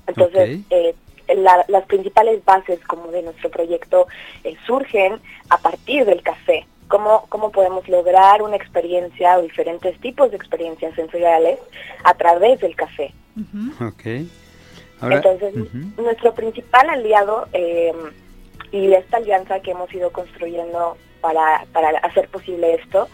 Entonces, 0.06 0.60
eh, 0.70 0.94
las 1.36 1.84
principales 1.86 2.42
bases 2.44 2.80
como 2.86 3.08
de 3.08 3.22
nuestro 3.22 3.50
proyecto 3.50 4.06
eh, 4.44 4.56
surgen 4.66 5.20
a 5.50 5.58
partir 5.58 6.04
del 6.04 6.22
café. 6.22 6.66
Cómo, 6.88 7.26
cómo 7.28 7.52
podemos 7.52 7.86
lograr 7.88 8.40
una 8.40 8.56
experiencia 8.56 9.38
o 9.38 9.42
diferentes 9.42 10.00
tipos 10.00 10.30
de 10.30 10.38
experiencias 10.38 10.94
sensoriales 10.94 11.58
a 12.04 12.14
través 12.14 12.60
del 12.60 12.74
café. 12.74 13.12
Entonces, 15.02 15.54
nuestro 15.96 16.34
principal 16.34 16.90
aliado 16.90 17.46
eh, 17.52 17.92
y 18.72 18.92
esta 18.92 19.18
alianza 19.18 19.60
que 19.60 19.70
hemos 19.70 19.92
ido 19.94 20.10
construyendo 20.10 20.96
para, 21.20 21.66
para 21.72 21.90
hacer 21.98 22.28
posible 22.28 22.74
esto 22.74 23.08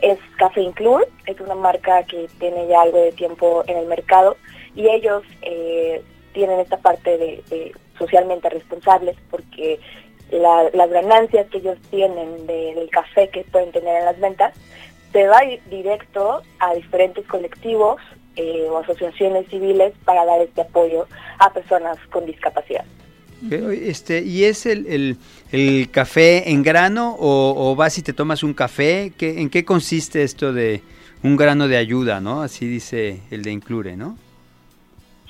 es 0.00 0.18
Café 0.38 0.60
Include, 0.60 1.08
es 1.26 1.40
una 1.40 1.54
marca 1.54 2.02
que 2.04 2.28
tiene 2.38 2.66
ya 2.68 2.82
algo 2.82 2.98
de 2.98 3.12
tiempo 3.12 3.64
en 3.66 3.78
el 3.78 3.86
mercado 3.86 4.36
y 4.74 4.88
ellos 4.88 5.22
eh, 5.42 6.02
tienen 6.32 6.60
esta 6.60 6.76
parte 6.78 7.16
de, 7.16 7.72
socialmente 7.98 8.50
responsables 8.50 9.16
porque 9.30 9.80
las 10.30 10.90
ganancias 10.90 11.46
que 11.50 11.58
ellos 11.58 11.78
tienen 11.88 12.46
del 12.46 12.90
café 12.90 13.28
que 13.28 13.44
pueden 13.44 13.72
tener 13.72 13.96
en 13.96 14.04
las 14.04 14.20
ventas 14.20 14.54
se 15.12 15.26
va 15.28 15.40
directo 15.70 16.42
a 16.58 16.74
diferentes 16.74 17.24
colectivos 17.26 17.96
eh, 18.36 18.66
o 18.70 18.78
asociaciones 18.78 19.48
civiles 19.48 19.92
para 20.04 20.24
dar 20.24 20.40
este 20.40 20.60
apoyo 20.60 21.06
a 21.38 21.52
personas 21.52 21.98
con 22.10 22.26
discapacidad. 22.26 22.84
Este, 23.50 24.22
¿Y 24.22 24.44
es 24.44 24.64
el, 24.64 25.18
el, 25.52 25.90
café 25.90 26.50
en 26.50 26.62
grano 26.62 27.16
o, 27.18 27.74
vas 27.76 27.98
y 27.98 28.02
te 28.02 28.12
tomas 28.12 28.42
un 28.42 28.54
café? 28.54 29.12
¿Qué, 29.16 29.40
¿En 29.40 29.50
qué 29.50 29.64
consiste 29.64 30.22
esto 30.22 30.52
de 30.52 30.82
un 31.22 31.36
grano 31.36 31.68
de 31.68 31.76
ayuda, 31.76 32.20
no? 32.20 32.42
Así 32.42 32.66
dice 32.66 33.20
el 33.30 33.42
de 33.42 33.52
Inclure, 33.52 33.96
¿no? 33.96 34.16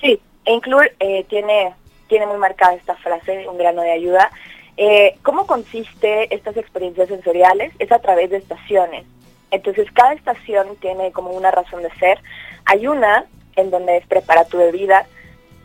Sí, 0.01 0.21
Inclure 0.47 0.95
eh, 1.01 1.25
tiene, 1.29 1.73
tiene 2.09 2.27
muy 2.27 2.39
marcada 2.39 2.75
esta 2.75 2.95
frase, 2.97 3.49
un 3.49 3.59
grano 3.59 3.83
de 3.83 3.93
ayuda. 3.93 4.31
Eh, 4.77 5.17
¿Cómo 5.23 5.47
consiste 5.47 6.33
estas 6.35 6.57
experiencias 6.57 7.09
sensoriales? 7.09 7.73
Es 7.79 7.91
a 7.91 7.99
través 7.99 8.31
de 8.31 8.37
estaciones. 8.37 9.05
Entonces 9.51 9.91
cada 9.93 10.13
estación 10.13 10.77
tiene 10.81 11.13
como 11.13 11.31
una 11.31 11.51
razón 11.51 11.83
de 11.83 11.91
ser. 11.99 12.19
Hay 12.67 12.87
una 12.89 13.27
en 13.55 13.71
donde 13.71 13.97
es 13.97 14.07
prepara 14.07 14.45
tu 14.45 14.59
bebida, 14.59 15.07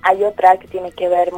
hay 0.03 0.24
otra 0.24 0.58
que 0.58 0.67
tiene 0.67 0.91
que 0.91 1.10
ver 1.10 1.31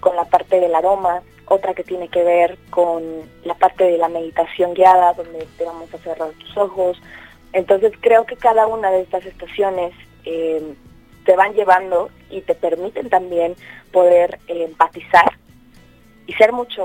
con 0.00 0.16
la 0.16 0.24
parte 0.24 0.60
del 0.60 0.74
aroma, 0.74 1.22
otra 1.46 1.74
que 1.74 1.82
tiene 1.84 2.08
que 2.08 2.22
ver 2.22 2.56
con 2.70 3.02
la 3.44 3.54
parte 3.54 3.84
de 3.84 3.98
la 3.98 4.08
meditación 4.08 4.74
guiada, 4.74 5.14
donde 5.14 5.46
te 5.56 5.64
vamos 5.64 5.92
a 5.92 5.98
cerrar 5.98 6.30
tus 6.30 6.56
ojos. 6.56 7.00
Entonces 7.52 7.92
creo 8.00 8.26
que 8.26 8.36
cada 8.36 8.66
una 8.66 8.90
de 8.90 9.02
estas 9.02 9.26
estaciones 9.26 9.92
eh, 10.24 10.74
te 11.24 11.36
van 11.36 11.52
llevando 11.54 12.10
y 12.30 12.42
te 12.42 12.54
permiten 12.54 13.10
también 13.10 13.56
poder 13.92 14.38
eh, 14.46 14.64
empatizar 14.64 15.32
y 16.26 16.32
ser 16.34 16.52
mucho 16.52 16.84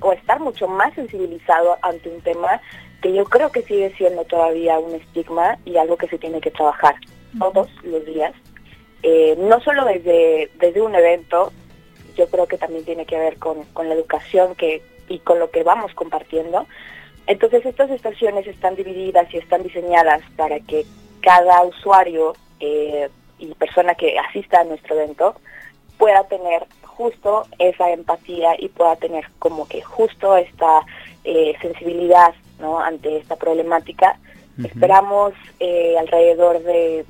o 0.00 0.12
estar 0.12 0.40
mucho 0.40 0.66
más 0.66 0.94
sensibilizado 0.94 1.76
ante 1.82 2.08
un 2.08 2.20
tema 2.22 2.60
que 3.02 3.12
yo 3.12 3.24
creo 3.24 3.52
que 3.52 3.62
sigue 3.62 3.94
siendo 3.96 4.24
todavía 4.24 4.78
un 4.78 4.94
estigma 4.94 5.58
y 5.64 5.76
algo 5.76 5.96
que 5.96 6.08
se 6.08 6.18
tiene 6.18 6.40
que 6.40 6.50
trabajar 6.50 6.96
todos 7.38 7.68
los 7.82 8.04
días. 8.06 8.34
Eh, 9.02 9.36
no 9.38 9.60
solo 9.60 9.84
desde, 9.84 10.50
desde 10.58 10.80
un 10.80 10.94
evento, 10.94 11.52
yo 12.16 12.28
creo 12.28 12.46
que 12.46 12.58
también 12.58 12.84
tiene 12.84 13.06
que 13.06 13.18
ver 13.18 13.38
con, 13.38 13.64
la 13.76 13.94
educación 13.94 14.54
que, 14.54 14.82
y 15.08 15.20
con 15.20 15.38
lo 15.38 15.50
que 15.50 15.62
vamos 15.62 15.94
compartiendo. 15.94 16.66
Entonces 17.26 17.64
estas 17.64 17.90
estaciones 17.90 18.46
están 18.46 18.74
divididas 18.74 19.32
y 19.32 19.38
están 19.38 19.62
diseñadas 19.62 20.22
para 20.36 20.60
que 20.60 20.84
cada 21.20 21.62
usuario 21.62 22.34
eh, 22.60 23.08
y 23.38 23.54
persona 23.54 23.94
que 23.94 24.18
asista 24.18 24.60
a 24.60 24.64
nuestro 24.64 24.96
evento 24.96 25.36
pueda 25.96 26.24
tener 26.24 26.66
justo 26.82 27.46
esa 27.58 27.90
empatía 27.90 28.56
y 28.58 28.68
pueda 28.68 28.96
tener 28.96 29.28
como 29.38 29.68
que 29.68 29.82
justo 29.82 30.36
esta 30.36 30.80
eh, 31.24 31.54
sensibilidad 31.60 32.34
¿no? 32.58 32.80
ante 32.80 33.18
esta 33.18 33.36
problemática. 33.36 34.18
Esperamos 34.64 35.34
eh, 35.60 35.96
alrededor 35.96 36.60
de 36.64 37.06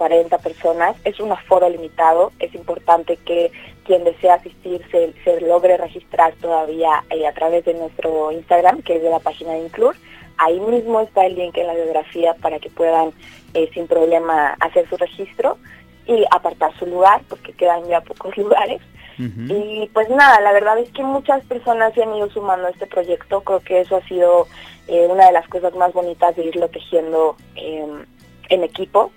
40 0.00 0.38
personas. 0.38 0.96
Es 1.04 1.20
un 1.20 1.30
aforo 1.30 1.68
limitado. 1.68 2.32
Es 2.38 2.54
importante 2.54 3.18
que 3.18 3.52
quien 3.84 4.02
desea 4.02 4.36
asistir 4.36 4.80
se, 4.90 5.12
se 5.24 5.42
logre 5.42 5.76
registrar 5.76 6.32
todavía 6.40 7.04
eh, 7.10 7.26
a 7.26 7.34
través 7.34 7.66
de 7.66 7.74
nuestro 7.74 8.32
Instagram, 8.32 8.80
que 8.80 8.96
es 8.96 9.02
de 9.02 9.10
la 9.10 9.18
página 9.18 9.52
de 9.52 9.64
Inclur. 9.64 9.94
Ahí 10.38 10.58
mismo 10.58 11.02
está 11.02 11.26
el 11.26 11.34
link 11.34 11.54
en 11.58 11.66
la 11.66 11.74
biografía 11.74 12.32
para 12.40 12.58
que 12.58 12.70
puedan 12.70 13.12
eh, 13.52 13.68
sin 13.74 13.86
problema 13.86 14.56
hacer 14.60 14.88
su 14.88 14.96
registro 14.96 15.58
y 16.06 16.24
apartar 16.30 16.72
su 16.78 16.86
lugar, 16.86 17.20
porque 17.28 17.52
quedan 17.52 17.86
ya 17.86 18.00
pocos 18.00 18.34
lugares. 18.38 18.80
Y 19.18 19.86
pues 19.92 20.08
nada, 20.08 20.40
la 20.40 20.52
verdad 20.52 20.78
es 20.78 20.90
que 20.92 21.02
muchas 21.02 21.44
personas 21.44 21.92
se 21.92 22.02
han 22.02 22.14
ido 22.14 22.30
sumando 22.30 22.68
a 22.68 22.70
este 22.70 22.86
proyecto. 22.86 23.42
Creo 23.42 23.60
que 23.60 23.80
eso 23.82 23.96
ha 23.96 24.08
sido 24.08 24.46
eh, 24.88 25.06
una 25.10 25.26
de 25.26 25.32
las 25.32 25.46
cosas 25.46 25.74
más 25.74 25.92
bonitas 25.92 26.34
de 26.36 26.46
irlo 26.46 26.68
tejiendo 26.68 27.36
em, 27.54 28.06
en 28.48 28.64
equipo, 28.64 29.12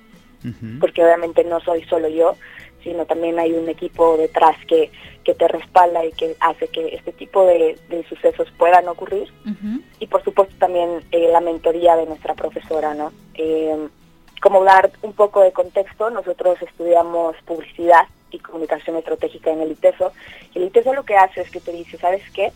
porque 0.79 1.03
obviamente 1.03 1.43
no 1.43 1.59
soy 1.61 1.83
solo 1.85 2.09
yo, 2.09 2.35
sino 2.83 3.05
también 3.05 3.39
hay 3.39 3.53
un 3.53 3.69
equipo 3.69 4.17
detrás 4.17 4.57
que, 4.67 4.91
que 5.23 5.33
te 5.33 5.47
respalda 5.47 6.05
y 6.05 6.11
que 6.11 6.35
hace 6.39 6.67
que 6.67 6.95
este 6.95 7.13
tipo 7.13 7.45
de, 7.45 7.77
sucesos 8.09 8.47
puedan 8.57 8.87
ocurrir. 8.87 9.31
Y 9.99 10.07
por 10.07 10.23
supuesto 10.23 10.53
también 10.59 11.03
eh, 11.11 11.29
la 11.31 11.39
mentoría 11.39 11.95
de 11.95 12.05
nuestra 12.05 12.33
profesora, 12.33 12.93
¿no? 12.93 13.13
Eh, 13.35 13.87
como 14.41 14.63
dar 14.65 14.91
un 15.01 15.13
poco 15.13 15.41
de 15.41 15.53
contexto, 15.53 16.09
nosotros 16.09 16.61
estudiamos 16.61 17.35
publicidad 17.45 18.07
y 18.29 18.39
comunicación 18.39 18.97
estratégica 18.97 19.51
en 19.51 19.61
el 19.61 19.71
ITESO. 19.71 20.11
Y 20.53 20.59
el 20.59 20.65
ITESO 20.65 20.93
lo 20.93 21.03
que 21.03 21.15
hace 21.15 21.41
es 21.41 21.49
que 21.49 21.61
te 21.61 21.71
dice, 21.71 21.97
¿sabes 21.97 22.23
qué? 22.31 22.51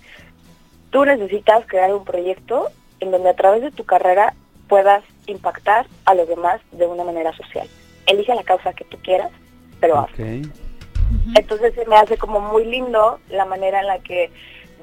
Tú 0.89 1.06
necesitas 1.06 1.65
crear 1.65 1.94
un 1.94 2.03
proyecto 2.03 2.67
en 3.00 3.12
donde 3.12 3.29
a 3.29 3.36
través 3.36 3.62
de 3.62 3.72
tu 3.72 3.86
carrera 3.86 4.34
puedas 4.67 5.03
impactar 5.25 5.86
a 6.05 6.13
los 6.13 6.27
demás 6.27 6.62
de 6.71 6.86
una 6.86 7.03
manera 7.03 7.36
social. 7.36 7.67
Elige 8.05 8.33
la 8.36 8.43
causa 8.43 8.74
que 8.74 8.86
tú 8.86 8.97
quieras, 9.03 9.31
pero 9.79 10.01
okay. 10.01 10.43
Entonces 11.36 11.74
se 11.75 11.86
me 11.86 11.95
hace 11.95 12.17
como 12.17 12.39
muy 12.39 12.65
lindo 12.65 13.19
la 13.29 13.45
manera 13.45 13.79
en 13.79 13.88
la 13.88 14.00
que 14.00 14.31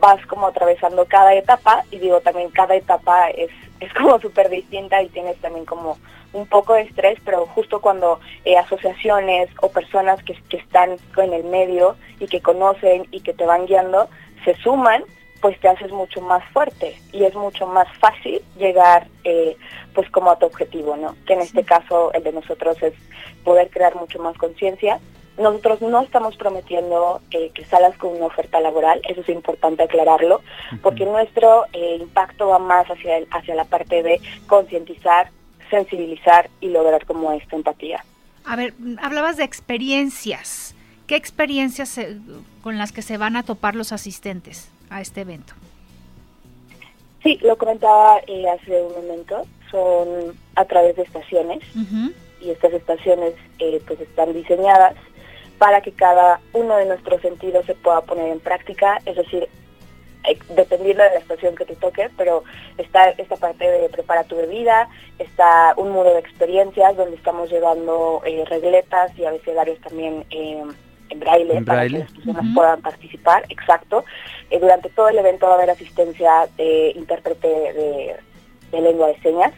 vas 0.00 0.24
como 0.26 0.46
atravesando 0.46 1.06
cada 1.06 1.34
etapa 1.34 1.84
y 1.90 1.98
digo 1.98 2.20
también 2.20 2.50
cada 2.50 2.74
etapa 2.74 3.30
es, 3.30 3.50
es 3.80 3.92
como 3.98 4.18
súper 4.20 4.48
distinta 4.48 5.02
y 5.02 5.08
tienes 5.08 5.36
también 5.38 5.64
como 5.64 5.98
un 6.32 6.46
poco 6.46 6.74
de 6.74 6.82
estrés, 6.82 7.18
pero 7.24 7.46
justo 7.46 7.80
cuando 7.80 8.18
eh, 8.44 8.56
asociaciones 8.56 9.48
o 9.60 9.70
personas 9.70 10.22
que, 10.24 10.34
que 10.48 10.56
están 10.56 10.96
en 11.16 11.32
el 11.32 11.44
medio 11.44 11.96
y 12.18 12.26
que 12.26 12.40
conocen 12.40 13.06
y 13.12 13.20
que 13.20 13.32
te 13.32 13.46
van 13.46 13.66
guiando 13.66 14.08
se 14.44 14.56
suman, 14.56 15.04
pues 15.44 15.60
te 15.60 15.68
haces 15.68 15.92
mucho 15.92 16.22
más 16.22 16.42
fuerte 16.54 16.96
y 17.12 17.24
es 17.24 17.34
mucho 17.34 17.66
más 17.66 17.86
fácil 17.98 18.40
llegar 18.56 19.08
eh, 19.24 19.58
pues 19.94 20.08
como 20.08 20.30
a 20.30 20.38
tu 20.38 20.46
objetivo, 20.46 20.96
¿no? 20.96 21.16
Que 21.26 21.34
en 21.34 21.42
este 21.42 21.64
caso 21.64 22.14
el 22.14 22.22
de 22.22 22.32
nosotros 22.32 22.82
es 22.82 22.94
poder 23.44 23.68
crear 23.68 23.94
mucho 23.94 24.18
más 24.20 24.38
conciencia. 24.38 25.00
Nosotros 25.36 25.82
no 25.82 26.00
estamos 26.00 26.38
prometiendo 26.38 27.20
eh, 27.30 27.50
que 27.52 27.62
salgas 27.66 27.94
con 27.98 28.16
una 28.16 28.24
oferta 28.24 28.58
laboral, 28.58 29.02
eso 29.06 29.20
es 29.20 29.28
importante 29.28 29.82
aclararlo, 29.82 30.40
porque 30.82 31.04
nuestro 31.04 31.66
eh, 31.74 31.98
impacto 32.00 32.48
va 32.48 32.58
más 32.58 32.86
hacia, 32.86 33.18
el, 33.18 33.28
hacia 33.30 33.54
la 33.54 33.66
parte 33.66 34.02
de 34.02 34.22
concientizar, 34.46 35.28
sensibilizar 35.68 36.48
y 36.62 36.70
lograr 36.70 37.04
como 37.04 37.32
esta 37.32 37.54
empatía. 37.54 38.02
A 38.46 38.56
ver, 38.56 38.72
hablabas 39.02 39.36
de 39.36 39.44
experiencias. 39.44 40.74
¿Qué 41.06 41.16
experiencias 41.16 42.00
con 42.62 42.78
las 42.78 42.92
que 42.92 43.02
se 43.02 43.18
van 43.18 43.36
a 43.36 43.42
topar 43.42 43.74
los 43.74 43.92
asistentes? 43.92 44.70
A 44.94 45.00
este 45.00 45.22
evento. 45.22 45.54
Sí, 47.22 47.38
lo 47.42 47.58
comentaba 47.58 48.20
eh, 48.28 48.48
hace 48.48 48.80
un 48.80 48.92
momento, 48.92 49.44
son 49.70 50.38
a 50.54 50.64
través 50.66 50.94
de 50.94 51.02
estaciones. 51.02 51.64
Y 52.40 52.50
estas 52.50 52.72
estaciones 52.74 53.34
eh, 53.58 53.82
pues 53.86 54.00
están 54.00 54.32
diseñadas 54.32 54.94
para 55.58 55.80
que 55.80 55.92
cada 55.92 56.40
uno 56.52 56.76
de 56.76 56.86
nuestros 56.86 57.20
sentidos 57.22 57.64
se 57.66 57.74
pueda 57.74 58.02
poner 58.02 58.28
en 58.28 58.38
práctica, 58.38 59.00
es 59.06 59.16
decir, 59.16 59.48
eh, 60.28 60.38
dependiendo 60.54 61.02
de 61.02 61.10
la 61.10 61.18
estación 61.18 61.56
que 61.56 61.64
te 61.64 61.74
toque, 61.76 62.10
pero 62.16 62.44
está 62.76 63.10
esta 63.10 63.36
parte 63.36 63.68
de 63.68 63.88
prepara 63.88 64.24
tu 64.24 64.36
bebida, 64.36 64.88
está 65.18 65.74
un 65.76 65.90
muro 65.90 66.12
de 66.12 66.20
experiencias 66.20 66.96
donde 66.96 67.16
estamos 67.16 67.50
llevando 67.50 68.22
regletas 68.48 69.18
y 69.18 69.24
abecedarios 69.24 69.80
también 69.80 70.24
en 71.10 71.20
braille, 71.20 71.62
para 71.62 71.86
que 71.86 71.98
las 71.98 72.12
personas 72.12 72.44
puedan 72.54 72.80
participar, 72.80 73.44
exacto. 73.48 74.04
Eh, 74.50 74.58
durante 74.58 74.88
todo 74.90 75.08
el 75.08 75.18
evento 75.18 75.46
va 75.46 75.52
a 75.52 75.56
haber 75.56 75.70
asistencia 75.70 76.48
de 76.56 76.92
intérprete 76.96 77.48
de, 77.48 78.16
lengua 78.80 79.06
de 79.06 79.20
señas. 79.20 79.52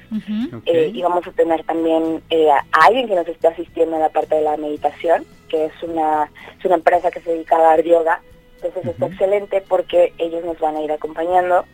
Eh, 0.67 0.91
y 0.93 1.03
vamos 1.03 1.27
a 1.27 1.33
tener 1.33 1.65
también 1.65 2.23
eh, 2.29 2.51
a 2.51 2.63
alguien 2.85 3.09
que 3.09 3.15
nos 3.15 3.27
esté 3.27 3.49
asistiendo 3.49 3.97
en 3.97 4.03
la 4.03 4.11
parte 4.11 4.35
de 4.35 4.43
la 4.43 4.59
meditación, 4.59 5.25
que 5.49 5.67
es 5.67 5.83
una, 5.83 6.31
es 6.59 6.65
una 6.67 6.75
empresa 6.75 7.11
que 7.11 7.21
se 7.21 7.31
dedica 7.31 7.57
a 7.57 7.63
dar 7.63 7.83
yoga. 7.83 8.21
Entonces 8.57 8.85
está 8.85 9.07
excelente 9.07 9.63
porque 9.67 10.13
ellos 10.19 10.45
nos 10.45 10.59
van 10.59 10.77
a 10.77 10.83
ir 10.83 10.93
acompañando 10.93 11.65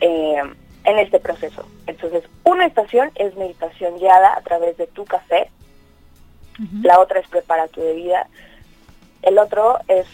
en 0.00 0.98
este 0.98 1.18
proceso. 1.18 1.66
Entonces, 1.86 2.24
una 2.44 2.66
estación 2.66 3.10
es 3.16 3.34
meditación 3.36 3.98
guiada 3.98 4.36
a 4.36 4.42
través 4.42 4.76
de 4.76 4.86
tu 4.86 5.04
café, 5.04 5.50
la 6.82 7.00
otra 7.00 7.18
es 7.18 7.26
prepara 7.26 7.66
tu 7.68 7.80
bebida, 7.80 8.28
el 9.24 9.38
otro 9.38 9.78
es, 9.88 10.06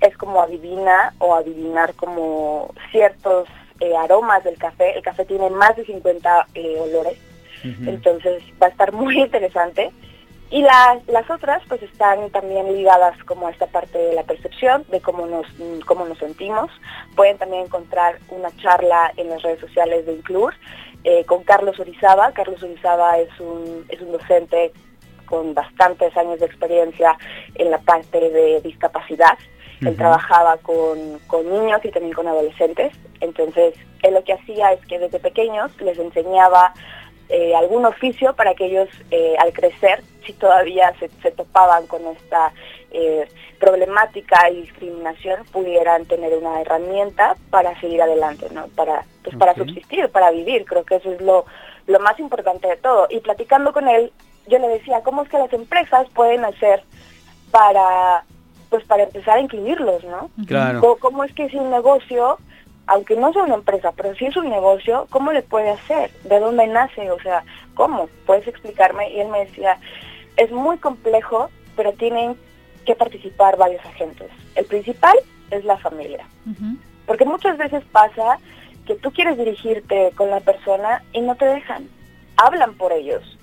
es 0.00 0.16
como 0.16 0.40
adivina 0.40 1.14
o 1.18 1.34
adivinar 1.34 1.94
como 1.94 2.74
ciertos 2.90 3.48
eh, 3.80 3.94
aromas 3.96 4.42
del 4.44 4.56
café. 4.56 4.96
El 4.96 5.02
café 5.02 5.24
tiene 5.24 5.50
más 5.50 5.76
de 5.76 5.84
50 5.84 6.46
eh, 6.54 6.76
olores, 6.80 7.18
entonces 7.86 8.42
va 8.60 8.66
a 8.66 8.70
estar 8.70 8.92
muy 8.94 9.20
interesante. 9.20 9.92
Y 10.50 10.62
las, 10.62 11.06
las 11.08 11.28
otras 11.28 11.62
pues 11.68 11.82
están 11.82 12.30
también 12.30 12.72
ligadas 12.74 13.22
como 13.24 13.48
a 13.48 13.50
esta 13.50 13.66
parte 13.66 13.98
de 13.98 14.14
la 14.14 14.22
percepción, 14.22 14.82
de 14.88 15.02
cómo 15.02 15.26
nos, 15.26 15.46
cómo 15.84 16.06
nos 16.06 16.16
sentimos. 16.16 16.70
Pueden 17.14 17.36
también 17.36 17.64
encontrar 17.64 18.18
una 18.30 18.50
charla 18.56 19.12
en 19.18 19.28
las 19.28 19.42
redes 19.42 19.60
sociales 19.60 20.06
de 20.06 20.14
Inclur 20.14 20.54
eh, 21.04 21.26
con 21.26 21.44
Carlos 21.44 21.78
Orizaba. 21.78 22.32
Carlos 22.32 22.62
Orizaba 22.62 23.18
es 23.18 23.28
un, 23.38 23.84
es 23.90 24.00
un 24.00 24.12
docente 24.12 24.72
con 25.28 25.54
bastantes 25.54 26.16
años 26.16 26.40
de 26.40 26.46
experiencia 26.46 27.16
en 27.54 27.70
la 27.70 27.78
parte 27.78 28.18
de 28.30 28.60
discapacidad. 28.60 29.38
Él 29.80 29.96
trabajaba 29.96 30.56
con, 30.58 31.20
niños 31.44 31.80
y 31.84 31.90
también 31.90 32.12
con 32.12 32.26
adolescentes. 32.26 32.92
Entonces, 33.20 33.74
él 34.02 34.14
lo 34.14 34.24
que 34.24 34.32
hacía 34.32 34.72
es 34.72 34.84
que 34.86 34.98
desde 34.98 35.20
pequeños 35.20 35.70
les 35.80 35.98
enseñaba 35.98 36.72
eh, 37.28 37.54
algún 37.54 37.84
oficio 37.84 38.34
para 38.34 38.54
que 38.54 38.66
ellos 38.66 38.88
eh, 39.10 39.36
al 39.38 39.52
crecer, 39.52 40.02
si 40.24 40.32
todavía 40.32 40.92
se, 40.98 41.30
topaban 41.30 41.86
con 41.86 42.04
esta 42.06 42.52
eh, 42.90 43.28
problemática 43.60 44.50
y 44.50 44.62
discriminación, 44.62 45.44
pudieran 45.52 46.06
tener 46.06 46.32
una 46.34 46.60
herramienta 46.60 47.36
para 47.50 47.78
seguir 47.80 48.02
adelante, 48.02 48.46
¿no? 48.52 48.66
Para, 48.68 49.04
pues, 49.22 49.36
para 49.36 49.54
subsistir, 49.54 50.08
para 50.08 50.30
vivir. 50.30 50.64
Creo 50.64 50.84
que 50.84 50.96
eso 50.96 51.12
es 51.12 51.20
lo, 51.20 51.44
lo 51.86 52.00
más 52.00 52.18
importante 52.18 52.66
de 52.66 52.76
todo. 52.76 53.06
Y 53.10 53.20
platicando 53.20 53.72
con 53.72 53.88
él, 53.88 54.12
yo 54.48 54.58
le 54.58 54.68
decía, 54.68 55.02
¿cómo 55.02 55.22
es 55.22 55.28
que 55.28 55.38
las 55.38 55.52
empresas 55.52 56.08
pueden 56.14 56.44
hacer 56.44 56.82
para, 57.50 58.24
pues 58.70 58.84
para 58.84 59.04
empezar 59.04 59.38
a 59.38 59.40
incluirlos, 59.40 60.04
¿no? 60.04 60.30
Claro. 60.46 60.96
¿Cómo 61.00 61.24
es 61.24 61.32
que 61.32 61.48
si 61.48 61.56
un 61.56 61.70
negocio, 61.70 62.38
aunque 62.86 63.16
no 63.16 63.32
sea 63.32 63.44
una 63.44 63.54
empresa, 63.54 63.92
pero 63.92 64.14
si 64.14 64.26
es 64.26 64.36
un 64.36 64.48
negocio, 64.48 65.06
¿cómo 65.10 65.32
le 65.32 65.42
puede 65.42 65.70
hacer? 65.70 66.10
¿De 66.24 66.40
dónde 66.40 66.66
nace? 66.66 67.10
O 67.10 67.20
sea, 67.20 67.44
¿cómo? 67.74 68.08
¿Puedes 68.26 68.46
explicarme? 68.46 69.10
Y 69.12 69.20
él 69.20 69.28
me 69.28 69.44
decía, 69.44 69.78
es 70.36 70.50
muy 70.50 70.78
complejo, 70.78 71.50
pero 71.76 71.92
tienen 71.92 72.36
que 72.84 72.94
participar 72.94 73.56
varios 73.56 73.84
agentes. 73.84 74.30
El 74.54 74.64
principal 74.64 75.16
es 75.50 75.64
la 75.64 75.76
familia. 75.78 76.26
Porque 77.06 77.24
muchas 77.24 77.56
veces 77.58 77.82
pasa 77.92 78.38
que 78.86 78.94
tú 78.94 79.12
quieres 79.12 79.36
dirigirte 79.36 80.12
con 80.16 80.30
la 80.30 80.40
persona 80.40 81.02
y 81.12 81.20
no 81.20 81.34
te 81.34 81.44
dejan. 81.44 81.88
Hablan 82.36 82.74
por 82.74 82.92
ellos 82.92 83.37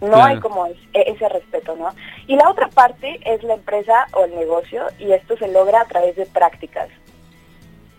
no 0.00 0.22
hay 0.22 0.38
como 0.40 0.66
e, 0.66 0.76
ese 0.92 1.28
respeto, 1.28 1.76
¿no? 1.76 1.88
Y 2.26 2.36
la 2.36 2.50
otra 2.50 2.68
parte 2.68 3.20
es 3.24 3.42
la 3.42 3.54
empresa 3.54 4.06
o 4.12 4.24
el 4.24 4.34
negocio 4.34 4.84
y 4.98 5.12
esto 5.12 5.36
se 5.36 5.48
logra 5.48 5.82
a 5.82 5.86
través 5.86 6.16
de 6.16 6.26
prácticas. 6.26 6.88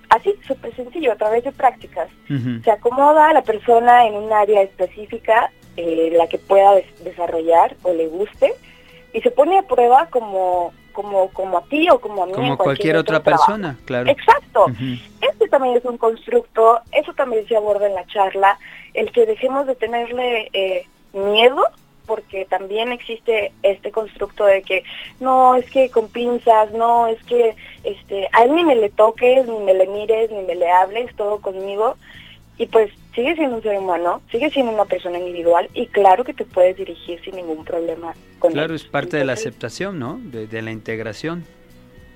Así, 0.09 0.33
súper 0.47 0.73
sencillo, 0.75 1.11
a 1.11 1.17
través 1.17 1.43
de 1.43 1.51
prácticas. 1.51 2.07
Se 2.63 2.71
acomoda 2.71 3.29
a 3.29 3.33
la 3.33 3.41
persona 3.41 4.07
en 4.07 4.15
un 4.15 4.31
área 4.31 4.61
específica, 4.61 5.51
eh, 5.75 6.13
la 6.15 6.27
que 6.27 6.37
pueda 6.37 6.75
desarrollar 7.03 7.75
o 7.83 7.91
le 7.91 8.07
guste, 8.07 8.53
y 9.13 9.21
se 9.21 9.31
pone 9.31 9.57
a 9.57 9.63
prueba 9.63 10.07
como 10.09 10.73
como 10.93 11.29
como 11.29 11.59
a 11.59 11.63
ti 11.65 11.89
o 11.89 11.99
como 11.99 12.23
a 12.23 12.25
mí. 12.25 12.33
Como 12.33 12.57
cualquier, 12.57 12.95
otra 12.95 13.21
persona, 13.21 13.77
claro. 13.85 14.09
Exacto. 14.09 14.65
Este 15.21 15.47
también 15.49 15.75
es 15.75 15.85
un 15.85 15.97
constructo, 15.97 16.79
eso 16.91 17.13
también 17.13 17.45
se 17.47 17.57
aborda 17.57 17.87
en 17.87 17.93
la 17.93 18.05
charla, 18.07 18.57
el 18.93 19.11
que 19.11 19.25
dejemos 19.25 19.67
de 19.67 19.75
tenerle 19.75 20.49
eh, 20.53 20.87
miedo 21.13 21.63
porque 22.07 22.45
también 22.45 22.91
existe 22.91 23.51
este 23.61 23.91
constructo 23.91 24.45
de 24.45 24.63
que 24.63 24.83
no, 25.19 25.55
es 25.55 25.69
que 25.69 25.89
con 25.91 26.07
pinzas, 26.07 26.71
no, 26.71 27.07
es 27.07 27.21
que 27.25 27.55
este, 27.83 28.27
a 28.31 28.43
él 28.45 28.55
ni 28.55 28.63
me 28.63 28.75
le 28.75 28.89
toques, 28.89 29.45
ni 29.47 29.59
me 29.59 29.73
le 29.73 29.85
mires, 29.85 30.31
ni 30.31 30.41
me 30.41 30.55
le 30.55 30.71
hables, 30.71 31.15
todo 31.15 31.39
conmigo. 31.39 31.95
Y 32.57 32.65
pues 32.65 32.91
sigue 33.13 33.35
siendo 33.35 33.57
un 33.57 33.61
ser 33.61 33.77
humano, 33.77 34.21
sigue 34.31 34.49
siendo 34.49 34.71
una 34.71 34.85
persona 34.85 35.19
individual 35.19 35.69
y 35.75 35.85
claro 35.87 36.23
que 36.23 36.33
te 36.33 36.45
puedes 36.45 36.75
dirigir 36.77 37.21
sin 37.23 37.35
ningún 37.35 37.63
problema 37.63 38.15
con 38.39 38.53
Claro, 38.53 38.73
es 38.73 38.85
parte 38.85 39.17
de 39.17 39.25
la 39.25 39.33
aceptación, 39.33 39.99
¿no? 39.99 40.19
De, 40.23 40.47
de 40.47 40.61
la 40.63 40.71
integración. 40.71 41.45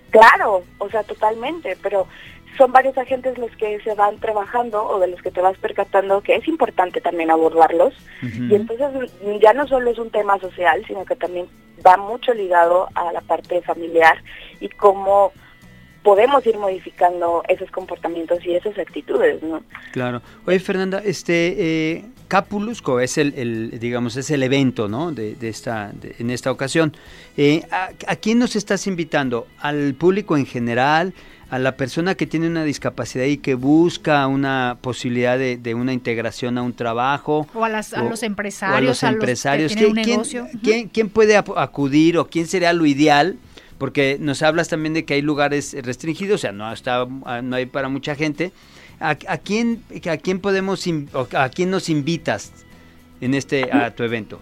Claro, 0.10 0.64
o 0.80 0.90
sea, 0.90 1.04
totalmente, 1.04 1.78
pero 1.82 2.08
son 2.58 2.72
varios 2.72 2.98
agentes 2.98 3.38
los 3.38 3.52
que 3.56 3.80
se 3.82 3.96
van 3.96 4.18
trabajando 4.18 4.84
o 4.84 5.00
de 5.00 5.08
los 5.08 5.22
que 5.22 5.32
te 5.32 5.42
vas 5.42 5.58
percatando 5.58 6.22
que 6.22 6.36
es 6.36 6.48
importante 6.48 7.02
también 7.02 7.32
abordarlos. 7.32 7.94
Y 8.22 8.56
entonces 8.56 9.12
ya 9.42 9.54
no 9.54 9.68
solo 9.68 9.90
es 9.90 9.98
un 9.98 10.12
tema 10.12 10.40
social, 10.40 10.84
sino 10.86 11.06
que 11.06 11.16
también 11.16 11.48
va 11.86 11.98
mucho 11.98 12.34
ligado 12.34 12.88
a 12.94 13.12
la 13.12 13.22
parte 13.22 13.62
familiar 13.62 14.24
y 14.60 14.70
cómo 14.70 15.32
podemos 16.04 16.46
ir 16.46 16.58
modificando 16.58 17.44
esos 17.48 17.70
comportamientos 17.72 18.40
y 18.46 18.56
esas 18.56 18.78
actitudes, 18.78 19.42
¿no? 19.44 19.64
Claro. 19.92 20.22
Oye, 20.46 20.60
Fernanda, 20.60 21.02
este 21.04 21.56
eh, 21.58 22.06
Capulusco 22.28 23.00
es 23.00 23.18
el, 23.18 23.80
digamos, 23.80 24.16
es 24.16 24.32
el 24.32 24.44
evento, 24.44 24.88
¿no? 24.88 25.12
De, 25.12 25.36
esta, 25.42 25.92
en 26.20 26.30
esta 26.30 26.52
ocasión. 26.52 26.96
Eh, 27.38 27.64
¿a, 27.72 27.90
¿a, 28.08 28.16
quién 28.16 28.40
nos 28.40 28.56
estás 28.56 28.88
invitando? 28.88 29.48
¿Al 29.60 29.94
público 29.94 30.38
en 30.38 30.46
general? 30.46 31.14
a 31.52 31.60
la 31.60 31.76
persona 31.76 32.16
que 32.16 32.26
tiene 32.26 32.48
una 32.48 32.64
discapacidad 32.64 33.26
y 33.26 33.38
que 33.38 33.56
busca 33.56 34.26
una 34.28 34.78
posibilidad 34.80 35.38
de, 35.38 35.76
una 35.76 35.92
integración 35.92 36.58
a 36.58 36.62
un 36.62 36.74
trabajo. 36.74 37.46
O 37.54 37.66
a, 37.66 37.70
los 37.70 38.24
empresarios, 38.24 38.78
a 38.78 38.82
los 38.82 39.04
empresarios. 39.04 39.76
que 39.76 39.92
¿Quién, 39.92 39.94
negocio. 39.94 40.48
¿quién, 40.94 41.10
puede 41.10 41.36
acudir 41.36 42.18
o 42.18 42.28
quién 42.28 42.48
sería 42.48 42.72
lo 42.72 42.86
ideal? 42.86 43.36
Porque 43.82 44.18
nos 44.20 44.44
hablas 44.44 44.70
también 44.70 44.94
de 44.94 45.06
que 45.06 45.16
hay 45.16 45.24
lugares 45.24 45.76
restringidos, 45.84 46.36
o 46.36 46.38
sea, 46.38 46.52
no, 46.52 46.72
está, 46.72 47.08
no 47.42 47.56
hay 47.56 47.66
para 47.66 47.90
mucha 47.90 48.14
gente. 48.14 48.52
¿A, 49.00 49.16
quién, 49.16 49.84
a 50.08 50.18
quién 50.18 50.40
podemos, 50.40 50.86
a 51.34 51.50
quién 51.50 51.72
nos 51.72 51.90
invitas 51.90 52.54
en 53.22 53.34
este, 53.34 53.72
a 53.74 53.90
tu 53.90 54.04
evento? 54.04 54.40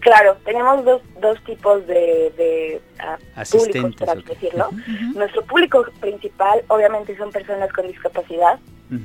Claro, 0.00 0.38
tenemos 0.46 0.82
dos, 0.82 1.02
dos 1.20 1.44
tipos 1.44 1.86
de, 1.86 2.80
ah, 3.00 3.18
públicos, 3.52 3.96
por 3.96 4.08
así 4.08 4.22
decirlo. 4.22 4.70
Nuestro 5.14 5.44
público 5.44 5.84
principal, 6.00 6.62
obviamente, 6.68 7.14
son 7.18 7.32
personas 7.32 7.70
con 7.70 7.86
discapacidad. 7.86 8.58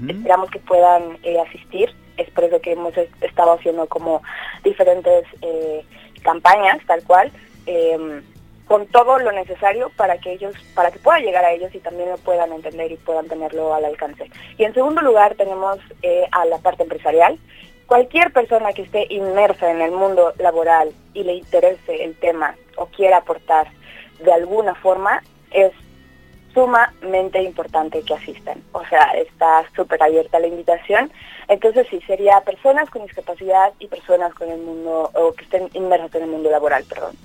Esperamos 0.08 0.50
que 0.52 0.60
puedan 0.60 1.18
eh, 1.24 1.38
asistir. 1.46 1.94
Es 2.16 2.30
por 2.30 2.46
eso 2.46 2.62
que 2.62 2.72
hemos 2.72 2.94
estado 3.20 3.56
haciendo 3.56 3.88
como 3.88 4.22
diferentes 4.64 5.26
eh, 5.42 5.84
campañas, 6.24 6.78
tal 6.88 7.04
cual, 7.04 7.30
em, 7.66 8.22
con 8.68 8.88
todo 8.88 9.20
lo 9.20 9.32
necesario 9.32 9.90
para 9.96 10.18
que 10.18 10.34
ellos, 10.34 10.56
para 10.76 10.92
que 10.92 11.00
pueda 11.00 11.20
llegar 11.20 11.46
a 11.46 11.52
ellos 11.52 11.74
y 11.74 11.80
también 11.80 12.10
lo 12.10 12.18
puedan 12.18 12.52
entender 12.52 12.92
y 12.92 12.98
puedan 12.98 13.28
tenerlo 13.28 13.74
al 13.74 13.86
alcance. 13.86 14.30
Y 14.58 14.64
en 14.64 14.74
segundo 14.74 15.02
lugar 15.02 15.36
tenemos 15.36 15.80
eh, 16.02 16.28
a 16.32 16.46
la 16.46 16.58
parte 16.58 16.84
empresarial 16.84 17.40
Cualquier 17.88 18.34
persona 18.34 18.74
que 18.74 18.82
esté 18.82 19.08
inmersa 19.10 19.72
en 19.72 19.82
el 19.82 19.92
mundo 19.92 20.34
laboral 20.40 20.92
y 21.14 21.24
le 21.24 21.36
interese 21.36 22.04
el 22.04 22.16
tema 22.18 22.54
o 22.76 22.88
quiera 22.88 23.18
aportar 23.18 23.70
de 24.20 24.34
alguna 24.34 24.76
forma, 24.76 25.24
es 25.52 25.72
sumamente 26.58 27.44
importante 27.44 28.02
que 28.02 28.16
asistan. 28.16 28.64
O 28.72 28.84
sea, 28.88 29.12
está 29.12 29.64
súper 29.76 30.02
abierta 30.02 30.40
la 30.40 30.48
invitación. 30.48 31.12
Entonces 31.48 31.86
sí, 31.88 32.02
sería 32.08 32.42
personas 32.42 32.90
con 32.90 33.04
discapacidad 33.04 33.74
y 33.78 33.86
personas 33.88 34.34
con 34.34 34.50
el 34.50 34.60
mundo, 34.60 35.12
o 35.14 35.34
que 35.34 35.44
estén 35.44 35.70
inmersas 35.76 36.16
en 36.16 36.24
el 36.24 36.30
mundo 36.30 36.50
laboral, 36.50 36.84
perdón. 36.86 37.16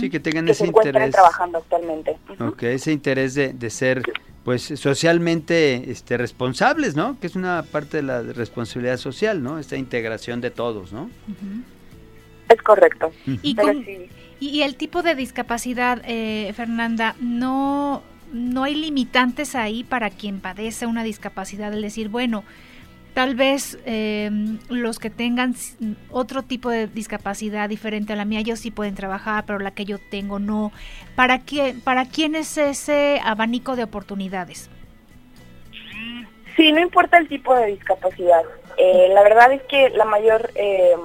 Sí, 0.00 0.08
que 0.08 0.20
tengan 0.20 0.46
que 0.46 0.52
ese 0.52 0.64
se 0.64 0.68
encuentren 0.70 0.94
interés. 0.94 1.14
trabajando 1.14 1.58
actualmente. 1.58 2.16
Ok, 2.40 2.62
ese 2.62 2.92
interés 2.92 3.34
de, 3.34 3.52
de 3.52 3.68
ser 3.68 4.02
pues 4.42 4.62
socialmente 4.62 5.90
este, 5.90 6.16
responsables, 6.16 6.96
¿no? 6.96 7.20
Que 7.20 7.26
es 7.26 7.36
una 7.36 7.62
parte 7.62 7.98
de 7.98 8.02
la 8.04 8.22
responsabilidad 8.22 8.96
social, 8.96 9.42
¿no? 9.42 9.58
Esta 9.58 9.76
integración 9.76 10.40
de 10.40 10.50
todos, 10.50 10.92
¿no? 10.92 11.10
Es 12.48 12.62
correcto. 12.62 13.12
y, 13.26 13.54
y, 14.40 14.62
el 14.62 14.76
tipo 14.76 15.02
de 15.02 15.14
discapacidad, 15.14 16.02
eh, 16.06 16.52
Fernanda, 16.56 17.14
no, 17.20 18.02
no 18.32 18.64
hay 18.64 18.74
limitantes 18.74 19.54
ahí 19.54 19.84
para 19.84 20.10
quien 20.10 20.40
padece 20.40 20.86
una 20.86 21.04
discapacidad, 21.04 21.72
es 21.72 21.82
decir, 21.82 22.08
bueno, 22.08 22.44
Tal 23.14 23.34
vez 23.34 23.78
em, 23.84 24.58
los 24.70 24.98
que 24.98 25.10
tengan 25.10 25.54
otro 26.10 26.42
tipo 26.42 26.70
de 26.70 26.86
discapacidad 26.86 27.68
diferente 27.68 28.14
a 28.14 28.16
la 28.16 28.24
mía, 28.24 28.40
ellos 28.40 28.58
sí 28.58 28.70
pueden 28.70 28.94
trabajar, 28.94 29.44
pero 29.46 29.58
la 29.58 29.72
que 29.72 29.84
yo 29.84 29.98
tengo 29.98 30.38
no. 30.38 30.72
¿Para, 31.14 31.40
qué, 31.40 31.74
para 31.84 32.06
quién 32.06 32.34
es 32.34 32.56
ese 32.56 33.20
abanico 33.22 33.76
de 33.76 33.84
oportunidades? 33.84 34.70
Sí, 36.56 36.72
no 36.72 36.80
importa 36.80 37.18
el 37.18 37.28
tipo 37.28 37.54
de 37.54 37.66
discapacidad. 37.66 38.44
Eh, 38.78 39.10
la 39.12 39.22
verdad 39.22 39.52
es 39.52 39.62
que 39.64 39.90
la 39.90 40.06
mayor... 40.06 40.50
Eh, 40.54 40.96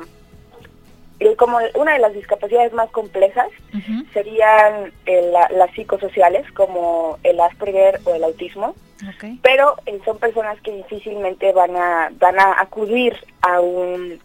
como 1.37 1.57
una 1.75 1.93
de 1.93 1.99
las 1.99 2.13
discapacidades 2.13 2.73
más 2.73 2.89
complejas 2.91 3.47
serían 4.13 4.91
eh, 5.05 5.31
las 5.51 5.71
psicosociales 5.71 6.49
como 6.51 7.17
el 7.23 7.39
Asperger 7.39 7.99
o 8.05 8.13
el 8.13 8.23
autismo, 8.23 8.75
pero 9.41 9.75
eh, 9.85 9.99
son 10.05 10.17
personas 10.19 10.59
que 10.61 10.71
difícilmente 10.71 11.51
van 11.53 11.75
a 11.75 12.11
van 12.19 12.39
a 12.39 12.61
acudir 12.61 13.15
a 13.41 13.59
un 13.59 14.19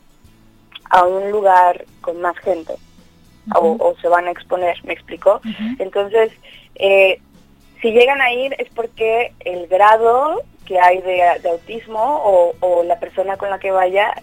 a 0.91 1.05
un 1.05 1.31
lugar 1.31 1.85
con 2.03 2.21
más 2.21 2.37
gente 2.39 2.75
o, 3.55 3.95
se 4.01 4.09
van 4.09 4.27
a 4.27 4.31
exponer, 4.31 4.77
¿me 4.85 4.93
explicó? 4.93 5.41
Entonces, 5.79 6.31
eh, 6.77 7.21
si 7.81 7.91
llegan 7.91 8.21
a 8.21 8.33
ir 8.33 8.55
es 8.59 8.69
porque 8.71 9.33
el 9.41 9.67
grado 9.67 10.43
que 10.65 10.79
hay 10.79 11.01
de, 11.01 11.49
autismo 11.49 12.23
o, 12.25 12.55
o, 12.61 12.85
la 12.85 13.01
persona 13.01 13.37
con 13.37 13.51
la 13.51 13.59
que 13.59 13.73
vaya 13.73 14.15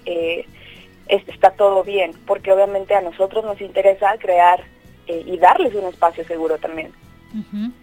eh, 1.09 1.23
está 1.27 1.51
todo 1.51 1.83
bien, 1.83 2.11
porque 2.25 2.51
obviamente 2.51 2.95
a 2.95 3.01
nosotros 3.01 3.43
nos 3.43 3.59
interesa 3.59 4.17
crear 4.19 4.63
eh, 5.07 5.23
y 5.25 5.37
darles 5.37 5.73
un 5.73 5.85
espacio 5.85 6.23
seguro 6.25 6.57
también. 6.57 6.91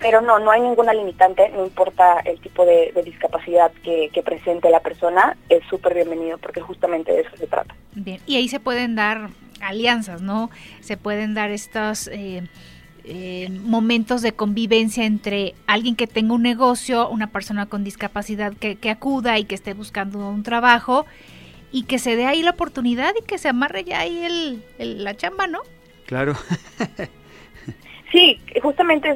Pero 0.00 0.20
no, 0.20 0.40
no 0.40 0.50
hay 0.50 0.60
ninguna 0.60 0.92
limitante, 0.92 1.48
no 1.50 1.64
importa 1.64 2.18
el 2.24 2.40
tipo 2.40 2.66
de, 2.66 2.92
discapacidad 3.04 3.70
que, 3.84 4.10
presente 4.24 4.70
la 4.70 4.80
persona, 4.80 5.36
es 5.48 5.62
súper 5.70 5.94
bienvenido 5.94 6.38
porque 6.38 6.60
justamente 6.60 7.12
de 7.12 7.20
eso 7.20 7.36
se 7.36 7.46
trata. 7.46 7.72
Bien, 7.94 8.20
y 8.26 8.36
ahí 8.36 8.48
se 8.48 8.58
pueden 8.58 8.96
dar 8.96 9.28
alianzas, 9.60 10.20
¿no? 10.20 10.50
Se 10.80 10.96
pueden 10.96 11.34
dar 11.34 11.52
estos 11.52 12.08
eh, 12.08 12.42
eh, 13.04 13.48
momentos 13.62 14.20
de 14.20 14.32
convivencia 14.32 15.04
entre 15.04 15.54
alguien 15.68 15.94
que 15.94 16.08
tenga 16.08 16.34
un 16.34 16.42
negocio, 16.42 17.08
una 17.08 17.28
persona 17.28 17.66
con 17.66 17.84
discapacidad 17.84 18.52
que, 18.52 18.74
que 18.74 18.90
acuda 18.90 19.38
y 19.38 19.44
que 19.44 19.54
esté 19.54 19.74
buscando 19.74 20.28
un 20.28 20.42
trabajo 20.42 21.06
y 21.76 21.82
que 21.82 21.98
se 21.98 22.16
dé 22.16 22.24
ahí 22.24 22.42
la 22.42 22.52
oportunidad 22.52 23.12
y 23.20 23.22
que 23.22 23.36
se 23.36 23.50
amarre 23.50 23.84
ya 23.84 24.00
ahí 24.00 24.24
el, 24.24 25.04
la 25.04 25.14
chamba, 25.14 25.46
¿no? 25.46 25.60
Claro. 26.06 26.32
sí, 28.10 28.40
justamente 28.62 29.14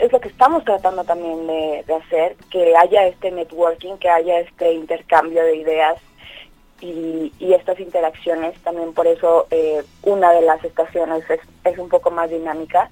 es, 0.00 0.10
lo 0.10 0.20
que 0.20 0.26
estamos 0.26 0.64
tratando 0.64 1.04
también 1.04 1.46
de, 1.46 1.84
hacer, 1.94 2.34
que 2.50 2.74
haya 2.76 3.06
este 3.06 3.30
networking, 3.30 3.98
que 3.98 4.08
haya 4.08 4.40
este 4.40 4.72
intercambio 4.72 5.44
de 5.44 5.54
ideas 5.58 5.94
y, 6.80 7.30
estas 7.38 7.78
interacciones. 7.78 8.58
También 8.64 8.92
por 8.94 9.06
eso 9.06 9.46
eh, 9.52 9.84
una 10.02 10.32
de 10.32 10.42
las 10.42 10.64
estaciones 10.64 11.22
es, 11.30 11.38
es 11.62 11.78
un 11.78 11.88
poco 11.88 12.10
más 12.10 12.28
dinámica 12.28 12.90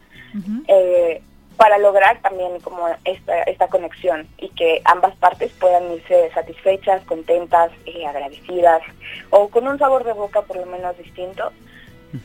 para 1.57 1.79
lograr 1.79 2.21
también 2.23 2.59
como 2.61 2.89
esta, 3.05 3.43
esta 3.43 3.69
conexión 3.69 4.27
y 4.39 4.49
que 4.51 4.81
ambas 4.85 5.15
partes 5.17 5.53
puedan 5.61 5.93
irse 5.93 6.31
satisfechas, 6.33 7.05
contentas, 7.05 7.71
y 7.85 8.05
agradecidas 8.05 8.83
o 9.31 9.49
con 9.49 9.67
un 9.69 9.79
sabor 9.79 10.05
de 10.05 10.13
boca 10.13 10.43
por 10.43 10.57
lo 10.57 10.67
menos 10.67 10.97
distinto. 10.97 11.53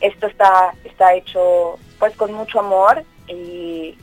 Esto 0.00 0.26
está, 0.26 0.74
está 0.84 1.14
hecho 1.14 1.78
pues 1.98 2.16
con 2.16 2.32
mucho 2.32 2.60
amor 2.60 3.04
y, 3.28 3.96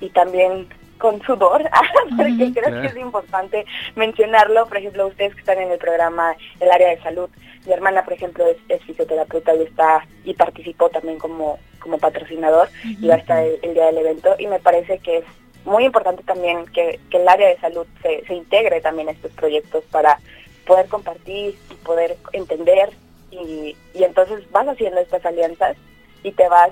y 0.00 0.10
también 0.10 0.68
con 1.02 1.20
sudor, 1.22 1.68
porque 2.16 2.52
creo 2.54 2.80
que 2.80 2.86
es 2.86 2.96
importante 2.96 3.66
mencionarlo. 3.96 4.66
Por 4.66 4.76
ejemplo, 4.76 5.08
ustedes 5.08 5.34
que 5.34 5.40
están 5.40 5.58
en 5.58 5.72
el 5.72 5.78
programa, 5.78 6.36
el 6.60 6.70
área 6.70 6.90
de 6.90 7.02
salud, 7.02 7.28
mi 7.66 7.72
hermana, 7.72 8.04
por 8.04 8.12
ejemplo, 8.12 8.44
es, 8.68 8.82
fisioterapeuta 8.84 9.52
y 9.56 9.62
está 9.62 10.06
y 10.24 10.32
participó 10.34 10.90
también 10.90 11.18
como, 11.18 11.58
como 11.80 11.98
patrocinador 11.98 12.68
y 12.84 13.08
va 13.08 13.16
a 13.16 13.18
estar 13.18 13.44
el, 13.44 13.74
día 13.74 13.86
del 13.86 13.98
evento. 13.98 14.36
Y 14.38 14.46
me 14.46 14.60
parece 14.60 15.00
que 15.00 15.18
es 15.18 15.24
muy 15.64 15.84
importante 15.84 16.22
también 16.22 16.66
que, 16.66 17.00
el 17.10 17.28
área 17.28 17.48
de 17.48 17.58
salud 17.58 17.86
se, 18.00 18.24
se 18.24 18.34
integre 18.34 18.80
también 18.80 19.08
a 19.08 19.12
estos 19.12 19.32
proyectos 19.32 19.82
para 19.90 20.20
poder 20.68 20.86
compartir 20.86 21.58
y 21.68 21.74
poder 21.84 22.16
entender. 22.32 22.90
Y, 23.32 23.76
y 23.92 24.04
entonces 24.04 24.48
vas 24.52 24.68
haciendo 24.68 25.00
estas 25.00 25.26
alianzas 25.26 25.76
y 26.22 26.30
te 26.30 26.48
vas 26.48 26.70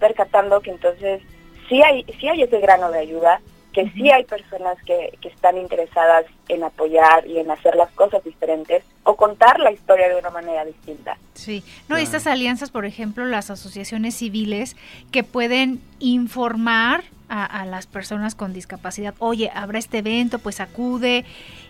percatando 0.00 0.60
que 0.62 0.70
entonces 0.70 1.20
sí 1.68 1.82
hay, 1.82 2.04
sí 2.18 2.28
hay 2.28 2.44
ese 2.44 2.60
grano 2.60 2.90
de 2.90 3.00
ayuda 3.00 3.42
que 3.78 3.92
sí 3.92 4.10
hay 4.10 4.24
personas 4.24 4.76
que, 4.84 5.16
que, 5.20 5.28
están 5.28 5.56
interesadas 5.56 6.24
en 6.48 6.64
apoyar 6.64 7.24
y 7.28 7.38
en 7.38 7.48
hacer 7.48 7.76
las 7.76 7.88
cosas 7.92 8.24
diferentes 8.24 8.82
o 9.04 9.14
contar 9.14 9.60
la 9.60 9.70
historia 9.70 10.08
de 10.08 10.16
una 10.16 10.30
manera 10.30 10.64
distinta. 10.64 11.16
Sí, 11.34 11.62
no, 11.88 11.96
estas 11.96 12.26
alianzas, 12.26 12.72
por 12.72 12.86
ejemplo, 12.86 13.24
las 13.24 13.50
asociaciones 13.50 14.16
civiles 14.16 14.76
que 15.12 15.22
pueden 15.22 15.80
informar 16.00 17.04
a, 17.28 17.64
las 17.66 17.86
personas 17.86 18.34
con 18.34 18.52
discapacidad, 18.52 19.14
oye, 19.20 19.50
habrá 19.54 19.78
este 19.78 19.98
evento, 19.98 20.40
pues 20.40 20.60
acude 20.60 21.24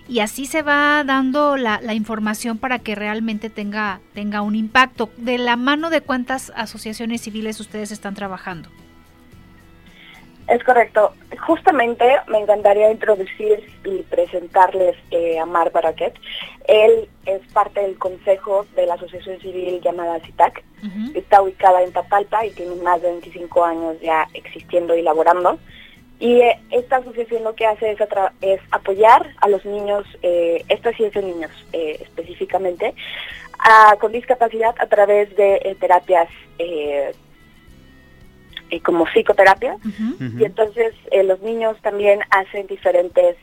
y 0.08 0.20
así 0.20 0.46
se 0.46 0.62
va 0.62 1.04
dando 1.04 1.58
la, 1.58 1.80
la, 1.82 1.92
información 1.92 2.56
para 2.56 2.78
que 2.78 2.94
realmente 2.94 3.50
tenga, 3.50 4.00
tenga 4.14 4.40
un 4.40 4.54
impacto. 4.54 5.10
¿De 5.18 5.36
la 5.36 5.56
mano 5.56 5.90
de 5.90 6.00
cuántas 6.00 6.52
asociaciones 6.56 7.20
civiles 7.20 7.60
ustedes 7.60 7.90
están 7.90 8.14
trabajando? 8.14 8.70
Es 10.48 10.64
correcto. 10.64 11.12
Justamente 11.46 12.04
me 12.28 12.38
encantaría 12.38 12.90
introducir 12.90 13.62
y 13.84 14.02
presentarles 14.04 14.96
eh, 15.10 15.38
a 15.38 15.44
Mar 15.44 15.70
Baraquet. 15.70 16.14
Él 16.66 17.08
es 17.26 17.40
parte 17.52 17.80
del 17.80 17.98
consejo 17.98 18.66
de 18.74 18.86
la 18.86 18.94
asociación 18.94 19.38
civil 19.40 19.80
llamada 19.82 20.20
CITAC. 20.20 20.64
Está 21.14 21.42
ubicada 21.42 21.82
en 21.82 21.92
Tapalpa 21.92 22.46
y 22.46 22.50
tiene 22.52 22.76
más 22.76 23.02
de 23.02 23.10
25 23.10 23.64
años 23.64 24.00
ya 24.00 24.26
existiendo 24.32 24.96
y 24.96 25.02
laborando. 25.02 25.58
Y 26.20 26.40
eh, 26.40 26.58
esta 26.70 26.96
asociación 26.96 27.44
lo 27.44 27.54
que 27.54 27.66
hace 27.66 27.92
es, 27.92 27.98
es 28.40 28.60
apoyar 28.70 29.34
a 29.40 29.48
los 29.48 29.64
niños, 29.64 30.04
eh, 30.22 30.64
esta 30.68 30.90
de 30.90 31.22
niños 31.22 31.50
eh, 31.72 31.98
específicamente, 32.00 32.94
con 34.00 34.12
discapacidad 34.12 34.74
a 34.78 34.86
través 34.86 35.34
de 35.36 35.76
terapias 35.80 36.28
como 38.82 39.06
psicoterapia. 39.06 39.76
Y 40.38 40.44
entonces 40.44 40.94
los 41.24 41.40
niños 41.40 41.76
también 41.82 42.20
hacen 42.30 42.66
diferentes 42.66 43.36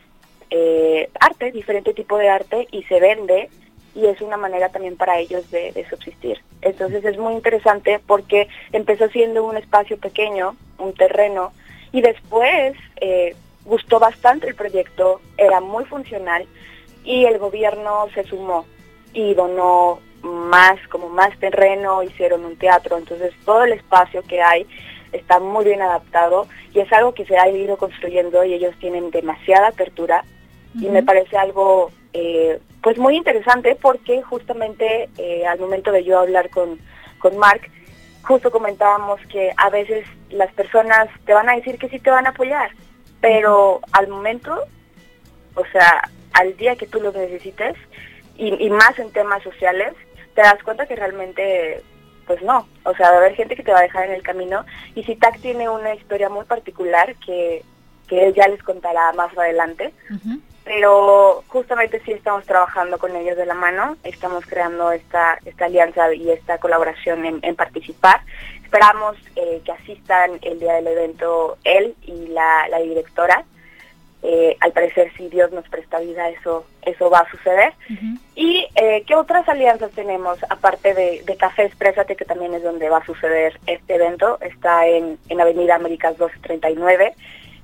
arte, 1.20 1.52
diferente 1.52 1.92
tipo 1.92 2.16
de 2.18 2.28
arte 2.28 2.68
y 2.70 2.82
se 2.84 3.00
vende 3.00 3.50
y 3.96 4.06
es 4.06 4.20
una 4.20 4.36
manera 4.36 4.68
también 4.68 4.96
para 4.96 5.18
ellos 5.18 5.50
de, 5.50 5.86
subsistir. 5.88 6.38
Entonces 6.60 7.04
es 7.04 7.16
muy 7.16 7.32
interesante 7.32 7.98
porque 8.06 8.46
empezó 8.72 9.08
siendo 9.08 9.42
un 9.44 9.56
espacio 9.56 9.96
pequeño, 9.96 10.54
un 10.78 10.92
terreno, 10.92 11.52
y 11.92 12.02
después 12.02 12.76
eh, 13.00 13.34
gustó 13.64 13.98
bastante 13.98 14.48
el 14.48 14.54
proyecto, 14.54 15.20
era 15.38 15.60
muy 15.60 15.86
funcional 15.86 16.46
y 17.04 17.24
el 17.24 17.38
gobierno 17.38 18.08
se 18.14 18.24
sumó 18.24 18.66
y 19.14 19.32
donó 19.32 20.00
más, 20.22 20.76
como 20.88 21.08
más 21.08 21.36
terreno, 21.38 22.02
hicieron 22.02 22.44
un 22.44 22.56
teatro, 22.56 22.98
entonces 22.98 23.32
todo 23.46 23.64
el 23.64 23.72
espacio 23.72 24.22
que 24.22 24.42
hay 24.42 24.66
está 25.12 25.38
muy 25.38 25.64
bien 25.64 25.82
adaptado 25.82 26.46
y 26.72 26.80
es 26.80 26.92
algo 26.92 27.14
que 27.14 27.24
se 27.24 27.38
ha 27.38 27.48
ido 27.48 27.76
construyendo 27.76 28.44
y 28.44 28.54
ellos 28.54 28.74
tienen 28.80 29.10
demasiada 29.10 29.68
apertura. 29.68 30.24
Y 30.78 30.88
me 30.90 31.02
parece 31.02 31.38
algo 31.38 31.90
eh, 32.12 32.60
pues 32.82 32.98
muy 32.98 33.16
interesante 33.16 33.76
porque 33.80 34.22
justamente 34.22 35.08
eh, 35.16 35.46
al 35.46 35.58
momento 35.58 35.90
de 35.90 36.04
yo 36.04 36.18
hablar 36.18 36.50
con, 36.50 36.78
con 37.18 37.38
Mark, 37.38 37.62
justo 38.22 38.50
comentábamos 38.50 39.20
que 39.28 39.52
a 39.56 39.70
veces 39.70 40.06
las 40.30 40.52
personas 40.52 41.08
te 41.24 41.32
van 41.32 41.48
a 41.48 41.56
decir 41.56 41.78
que 41.78 41.88
sí 41.88 41.98
te 41.98 42.10
van 42.10 42.26
a 42.26 42.30
apoyar, 42.30 42.70
pero 43.20 43.80
al 43.92 44.08
momento, 44.08 44.54
o 45.54 45.64
sea, 45.72 46.10
al 46.32 46.56
día 46.56 46.76
que 46.76 46.86
tú 46.86 47.00
lo 47.00 47.12
necesites, 47.12 47.76
y, 48.38 48.68
más 48.70 48.98
en 48.98 49.10
temas 49.12 49.42
sociales, 49.42 49.94
te 50.34 50.42
das 50.42 50.62
cuenta 50.62 50.86
que 50.86 50.96
realmente, 50.96 51.82
pues 52.26 52.42
no, 52.42 52.66
o 52.84 52.94
sea, 52.94 53.10
va 53.10 53.16
a 53.16 53.18
haber 53.18 53.34
gente 53.34 53.56
que 53.56 53.62
te 53.62 53.72
va 53.72 53.78
a 53.78 53.82
dejar 53.82 54.06
en 54.06 54.12
el 54.12 54.22
camino, 54.22 54.64
y 54.94 55.04
si 55.04 55.16
TAC 55.16 55.40
tiene 55.40 55.68
una 55.68 55.94
historia 55.94 56.28
muy 56.28 56.44
particular 56.44 57.14
que, 57.24 57.62
que 58.08 58.26
él 58.26 58.34
ya 58.34 58.48
les 58.48 58.62
contará 58.62 59.12
más 59.12 59.36
adelante, 59.36 59.92
pero 60.66 61.44
justamente 61.46 62.02
sí 62.04 62.10
estamos 62.10 62.44
trabajando 62.44 62.98
con 62.98 63.14
ellos 63.14 63.36
de 63.36 63.46
la 63.46 63.54
mano, 63.54 63.96
estamos 64.02 64.44
creando 64.46 64.90
esta, 64.90 65.38
esta 65.44 65.66
alianza 65.66 66.12
y 66.12 66.28
esta 66.28 66.58
colaboración 66.58 67.24
en, 67.40 67.54
participar. 67.54 68.20
Esperamos 68.64 69.16
eh, 69.36 69.62
que 69.64 69.70
asistan 69.70 70.40
el 70.42 70.58
día 70.58 70.74
del 70.74 70.88
evento 70.88 71.56
él 71.62 71.94
y 72.02 72.26
la, 72.26 72.66
directora. 72.82 73.44
Eh, 74.22 74.56
al 74.60 74.72
parecer, 74.72 75.12
si 75.16 75.28
Dios 75.28 75.52
nos 75.52 75.68
presta 75.68 75.98
vida, 76.00 76.28
eso, 76.30 76.66
eso 76.82 77.10
va 77.10 77.20
a 77.20 77.30
suceder. 77.30 77.74
¿Y 78.34 78.66
eh, 78.74 79.04
qué 79.06 79.14
otras 79.14 79.48
alianzas 79.48 79.90
tenemos? 79.92 80.38
Aparte 80.48 80.94
de, 80.94 81.36
Café 81.38 81.64
Exprésate, 81.64 82.16
que 82.16 82.24
también 82.24 82.54
es 82.54 82.62
donde 82.62 82.88
va 82.88 82.98
a 82.98 83.06
suceder 83.06 83.60
este 83.66 83.94
evento, 83.94 84.38
está 84.40 84.86
en, 84.86 85.18
en 85.28 85.40
Avenida 85.40 85.76
Américas 85.76 86.12
1239 86.12 87.14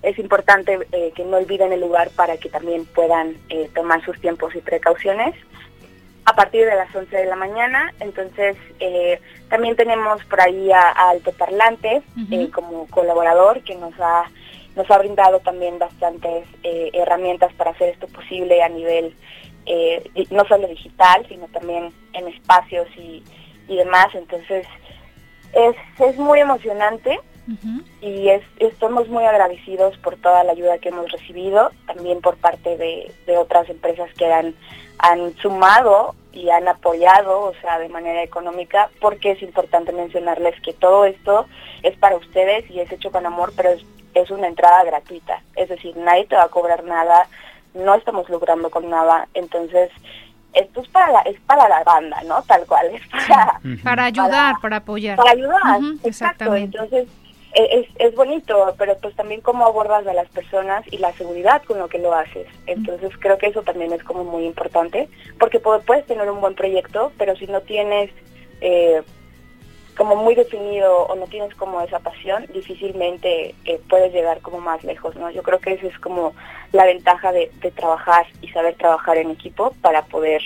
es 0.02 0.18
importante 0.18 0.80
eh, 0.90 1.12
que 1.14 1.24
no 1.24 1.36
olviden 1.36 1.72
el 1.72 1.80
lugar 1.80 2.10
para 2.16 2.36
que 2.36 2.48
también 2.48 2.86
puedan 2.86 3.36
tomar 3.72 4.04
sus 4.04 4.20
tiempos 4.20 4.52
y 4.56 4.58
precauciones 4.58 5.32
a 6.24 6.34
partir 6.34 6.64
de 6.64 6.74
las 6.74 6.94
11 6.94 7.16
de 7.16 7.26
la 7.26 7.36
mañana. 7.36 7.92
Entonces, 8.00 8.56
eh, 8.80 9.20
también 9.48 9.76
tenemos 9.76 10.24
por 10.24 10.40
ahí 10.40 10.70
a, 10.72 10.90
Alto 10.90 11.32
Parlante 11.32 12.02
como 12.52 12.86
colaborador 12.88 13.62
que 13.62 13.74
nos 13.74 13.92
ha, 14.00 14.30
nos 14.76 14.90
ha 14.90 14.98
brindado 14.98 15.40
también 15.40 15.78
bastantes 15.78 16.46
herramientas 16.62 17.52
para 17.54 17.70
hacer 17.70 17.90
esto 17.90 18.06
posible 18.08 18.62
a 18.62 18.68
nivel 18.68 19.14
no 20.30 20.44
solo 20.46 20.66
digital, 20.68 21.24
sino 21.28 21.46
también 21.48 21.92
en 22.14 22.28
espacios 22.28 22.88
y, 22.96 23.22
y 23.68 23.76
demás. 23.76 24.08
Entonces, 24.14 24.66
es, 25.52 25.76
es 25.98 26.16
muy 26.16 26.40
emocionante 26.40 27.20
y 28.00 28.28
es, 28.28 28.42
estamos 28.58 29.08
muy 29.08 29.24
agradecidos 29.24 29.96
por 29.98 30.16
toda 30.16 30.44
la 30.44 30.52
ayuda 30.52 30.78
que 30.78 30.90
hemos 30.90 31.10
recibido, 31.10 31.70
también 31.86 32.20
por 32.20 32.36
parte 32.36 32.76
de, 32.76 33.36
otras 33.36 33.68
empresas 33.68 34.08
que 34.14 34.32
han, 34.32 34.54
han 34.98 35.34
sumado 35.38 36.14
y 36.32 36.50
han 36.50 36.68
apoyado, 36.68 37.40
o 37.40 37.54
sea, 37.60 37.78
de 37.78 37.88
manera 37.88 38.22
económica, 38.22 38.90
porque 39.00 39.32
es 39.32 39.42
importante 39.42 39.92
mencionarles 39.92 40.58
que 40.60 40.72
todo 40.72 41.04
esto 41.04 41.46
es 41.82 41.96
para 41.98 42.16
ustedes 42.16 42.70
y 42.70 42.80
es 42.80 42.90
hecho 42.92 43.10
con 43.10 43.26
amor, 43.26 43.52
pero 43.56 43.70
es, 43.70 43.84
es 44.14 44.30
una 44.30 44.46
entrada 44.46 44.84
gratuita, 44.84 45.42
es 45.56 45.68
decir, 45.68 45.96
nadie 45.96 46.26
te 46.26 46.36
va 46.36 46.44
a 46.44 46.48
cobrar 46.48 46.84
nada, 46.84 47.28
no 47.74 47.94
estamos 47.94 48.28
logrando 48.28 48.70
con 48.70 48.88
nada, 48.90 49.28
entonces 49.34 49.90
esto 50.52 50.82
es 50.82 50.88
para 50.88 51.10
la, 51.10 51.20
es 51.20 51.40
para 51.40 51.68
la 51.68 51.82
banda, 51.82 52.22
¿no? 52.24 52.42
Tal 52.42 52.66
cual, 52.66 52.86
es 52.94 53.02
para... 53.08 53.60
Para 53.82 54.04
ayudar, 54.04 54.56
para, 54.60 54.76
apoyar. 54.76 55.16
Para 55.16 55.30
ayudar, 55.30 55.80
exacto. 56.04 56.54
Entonces, 56.54 57.08
es, 57.54 57.86
es 57.98 58.14
bonito, 58.14 58.74
pero 58.78 58.96
pues 58.98 59.14
también 59.14 59.40
cómo 59.40 59.66
abordas 59.66 60.06
a 60.06 60.12
las 60.12 60.28
personas 60.28 60.84
y 60.90 60.98
la 60.98 61.12
seguridad 61.12 61.62
con 61.64 61.78
lo 61.78 61.88
que 61.88 61.98
lo 61.98 62.14
haces. 62.14 62.46
Entonces 62.66 63.10
creo 63.18 63.38
que 63.38 63.48
eso 63.48 63.62
también 63.62 63.92
es 63.92 64.02
como 64.04 64.24
muy 64.24 64.44
importante, 64.44 65.08
porque 65.38 65.58
puedes 65.58 66.06
tener 66.06 66.30
un 66.30 66.40
buen 66.40 66.54
proyecto, 66.54 67.12
pero 67.18 67.36
si 67.36 67.46
no 67.46 67.60
tienes 67.60 68.10
eh, 68.60 69.02
como 69.96 70.16
muy 70.16 70.34
definido 70.34 71.06
o 71.06 71.14
no 71.14 71.26
tienes 71.26 71.54
como 71.54 71.80
esa 71.80 72.00
pasión, 72.00 72.46
difícilmente 72.52 73.54
eh, 73.64 73.80
puedes 73.88 74.12
llegar 74.12 74.40
como 74.40 74.60
más 74.60 74.82
lejos, 74.84 75.14
¿no? 75.16 75.30
Yo 75.30 75.42
creo 75.42 75.58
que 75.58 75.74
esa 75.74 75.86
es 75.86 75.98
como 75.98 76.34
la 76.72 76.84
ventaja 76.84 77.32
de, 77.32 77.50
de 77.60 77.70
trabajar 77.70 78.26
y 78.40 78.48
saber 78.48 78.74
trabajar 78.76 79.18
en 79.18 79.30
equipo 79.30 79.74
para 79.82 80.02
poder 80.02 80.42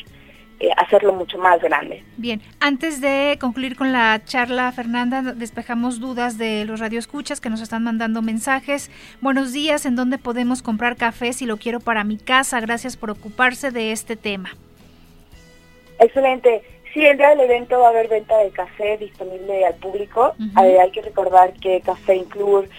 eh, 0.59 0.71
hacerlo 0.79 1.13
mucho 1.13 1.37
más 1.37 1.61
grande. 1.61 2.03
Bien, 2.17 2.41
antes 2.61 3.03
de 3.03 3.37
concluir 3.39 3.77
con 3.77 3.93
la 3.93 4.25
charla, 4.25 4.73
Fernanda, 4.73 5.21
despejamos 5.21 6.01
dudas 6.01 6.39
de 6.39 6.65
los 6.65 6.81
radioescuchas 6.81 7.43
que 7.43 7.51
nos 7.51 7.61
están 7.61 7.85
mandando 7.85 8.23
mensajes. 8.23 8.91
Buenos 9.21 9.53
días, 9.53 9.85
¿en 9.85 9.97
dónde 9.97 10.17
podemos 10.17 10.63
comprar 10.63 10.97
café 10.97 11.35
si 11.35 11.45
lo 11.45 11.59
quiero 11.59 11.81
para 11.81 12.05
mi 12.05 12.17
casa? 12.17 12.59
Gracias 12.61 12.97
por 12.97 13.11
ocuparse 13.11 13.71
de 13.71 13.93
este 13.93 14.17
tema. 14.17 14.49
Excelente. 15.99 16.63
Sí, 16.97 17.05
el 17.05 17.19
día 17.19 17.29
del 17.29 17.41
evento 17.41 17.79
va 17.79 17.89
a 17.89 17.91
haber 17.91 18.09
venta 18.09 18.39
de 18.39 18.51
café 18.51 18.97
disponible 18.97 19.67
al 19.67 19.75
público. 19.75 20.35
hay 20.57 20.91
que 20.93 21.03
recordar 21.03 21.53
que 21.61 21.83
Café 21.83 22.17
Include 22.17 22.71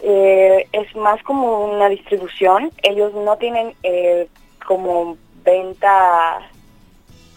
eh, 0.00 0.68
es 0.70 0.94
más 0.94 1.22
como 1.22 1.64
una 1.64 1.88
distribución. 1.88 2.70
Ellos 2.82 3.14
no 3.14 3.38
tienen 3.38 3.72
eh, 3.82 4.28
como 4.66 5.16
venta 5.46 6.46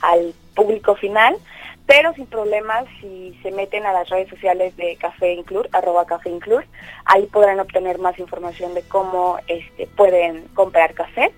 al 0.01 0.33
público 0.53 0.95
final, 0.95 1.37
pero 1.85 2.13
sin 2.13 2.25
problemas 2.25 2.83
si 2.99 3.33
se 3.41 3.51
meten 3.51 3.85
a 3.85 3.93
las 3.93 4.09
redes 4.09 4.27
sociales 4.27 4.75
de 4.75 4.97
Café 4.97 5.35
Inclur, 5.35 5.69
arroba 5.71 6.05
Café 6.05 6.29
Inclur, 6.29 6.65
ahí 7.05 7.25
podrán 7.27 7.61
obtener 7.61 7.99
más 7.99 8.19
información 8.19 8.73
de 8.73 8.81
cómo 8.81 9.37
este, 9.47 9.87
pueden 9.87 10.45
comprar 10.55 10.93
café. 10.93 11.31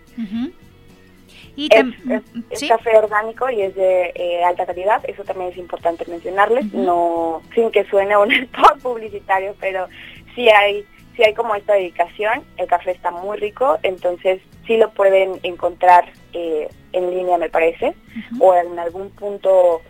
Y 1.55 1.69
es, 1.71 2.67
café 2.67 2.97
orgánico 2.97 3.49
y 3.49 3.61
es 3.61 3.75
de 3.75 4.11
eh, 4.15 4.43
alta 4.43 4.65
calidad, 4.65 5.03
eso 5.07 5.23
también 5.23 5.51
es 5.51 5.57
importante 5.57 6.05
mencionarles, 6.07 6.73
no 6.73 7.41
sin 7.53 7.71
que 7.71 7.85
suene 7.85 8.17
un 8.17 8.31
spot 8.31 8.81
publicitario, 8.81 9.55
pero 9.59 9.87
sí 10.33 10.49
hay, 10.49 10.83
sí 11.15 11.23
hay 11.23 11.33
como 11.33 11.55
esta 11.55 11.73
dedicación, 11.73 12.43
el 12.57 12.67
café 12.67 12.91
está 12.91 13.11
muy 13.11 13.37
rico, 13.37 13.77
entonces 13.83 14.41
sí 14.65 14.77
lo 14.77 14.91
pueden 14.91 15.39
encontrar 15.43 16.11
eh, 16.33 16.69
en 16.91 17.09
línea, 17.11 17.37
me 17.37 17.49
parece, 17.49 17.95
o 18.39 18.55
en 18.55 18.79
algún 18.79 19.09
punto 19.11 19.81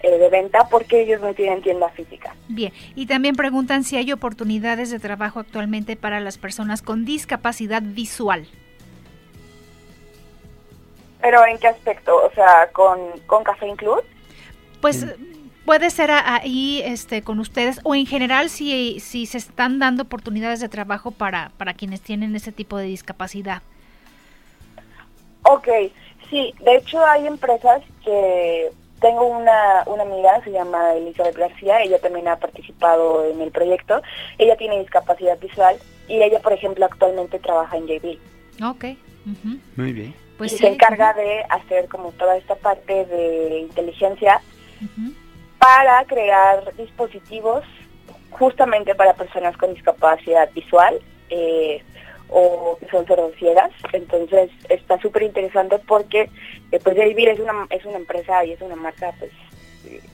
eh, 0.00 0.16
de 0.16 0.28
venta 0.30 0.68
porque 0.70 1.02
ellos 1.02 1.20
no 1.20 1.34
tienen 1.34 1.60
tienda 1.60 1.88
física. 1.88 2.34
Bien, 2.46 2.72
y 2.94 3.06
también 3.06 3.34
preguntan 3.34 3.82
si 3.82 3.96
hay 3.96 4.12
oportunidades 4.12 4.90
de 4.90 5.00
trabajo 5.00 5.40
actualmente 5.40 5.96
para 5.96 6.20
las 6.20 6.38
personas 6.38 6.82
con 6.82 7.04
discapacidad 7.04 7.82
visual. 7.82 8.46
¿Pero 11.20 11.44
en 11.46 11.58
qué 11.58 11.68
aspecto? 11.68 12.16
O 12.16 12.30
sea, 12.32 12.70
¿con, 12.72 12.98
con 13.26 13.44
Café 13.44 13.66
Include? 13.66 14.02
Pues 14.80 15.06
puede 15.68 15.90
ser 15.90 16.10
ahí 16.10 16.80
este, 16.84 17.22
con 17.22 17.40
ustedes 17.40 17.80
o 17.84 17.94
en 17.94 18.06
general 18.06 18.48
si, 18.48 19.00
si 19.00 19.26
se 19.26 19.36
están 19.36 19.78
dando 19.78 20.04
oportunidades 20.04 20.60
de 20.60 20.68
trabajo 20.70 21.10
para, 21.10 21.52
para 21.58 21.74
quienes 21.74 22.00
tienen 22.00 22.34
ese 22.34 22.52
tipo 22.52 22.78
de 22.78 22.86
discapacidad. 22.86 23.62
Ok, 25.42 25.68
sí, 26.30 26.54
de 26.60 26.76
hecho 26.76 27.04
hay 27.04 27.26
empresas 27.26 27.82
que 28.04 28.70
tengo 29.00 29.26
una, 29.26 29.82
una 29.86 30.04
amiga, 30.04 30.42
se 30.42 30.52
llama 30.52 30.94
Elizabeth 30.94 31.36
García, 31.36 31.82
ella 31.82 31.98
también 31.98 32.28
ha 32.28 32.36
participado 32.36 33.24
en 33.26 33.40
el 33.40 33.50
proyecto, 33.50 34.00
ella 34.38 34.56
tiene 34.56 34.80
discapacidad 34.80 35.38
visual 35.38 35.76
y 36.08 36.22
ella, 36.22 36.40
por 36.40 36.54
ejemplo, 36.54 36.84
actualmente 36.86 37.38
trabaja 37.38 37.76
en 37.76 37.86
JB. 37.86 38.18
Ok. 38.64 38.84
Muy 39.76 39.92
bien. 39.92 40.27
Pues 40.38 40.52
y 40.52 40.58
se 40.58 40.68
encarga 40.68 41.12
de 41.14 41.44
hacer 41.50 41.88
como 41.88 42.12
toda 42.12 42.36
esta 42.36 42.54
parte 42.54 43.04
de 43.04 43.58
inteligencia 43.58 44.40
para 45.58 46.04
crear 46.04 46.74
dispositivos 46.76 47.64
justamente 48.30 48.94
para 48.94 49.14
personas 49.14 49.56
con 49.56 49.74
discapacidad 49.74 50.48
visual 50.52 51.00
eh, 51.30 51.82
o 52.28 52.78
que 52.78 52.88
son 52.88 53.04
ciegas. 53.38 53.72
Entonces 53.92 54.50
está 54.68 55.00
súper 55.00 55.24
interesante 55.24 55.78
porque 55.80 56.30
eh, 56.70 56.80
pues 56.82 56.96
Jabil 56.96 57.28
es 57.28 57.40
una, 57.40 57.66
es 57.70 57.84
una 57.84 57.98
empresa 57.98 58.44
y 58.44 58.52
es 58.52 58.60
una 58.60 58.76
marca 58.76 59.12
pues 59.18 59.32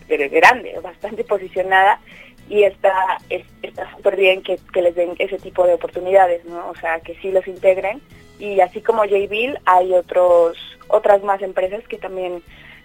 grande, 0.08 0.78
bastante 0.82 1.24
posicionada 1.24 2.00
y 2.48 2.62
está 2.62 3.18
está 3.62 3.90
súper 3.96 4.16
bien 4.16 4.42
que, 4.42 4.58
les 4.80 4.94
den 4.94 5.14
ese 5.18 5.38
tipo 5.38 5.66
de 5.66 5.74
oportunidades, 5.74 6.44
¿no? 6.44 6.68
O 6.68 6.74
sea, 6.76 7.00
que 7.00 7.14
sí 7.16 7.30
los 7.30 7.46
integren 7.46 8.00
y 8.38 8.60
así 8.60 8.80
como 8.80 9.02
J-Bill 9.02 9.58
hay 9.64 9.92
otros 9.92 10.56
otras 10.88 11.22
más 11.22 11.42
empresas 11.42 11.86
que 11.88 11.98
también 11.98 12.42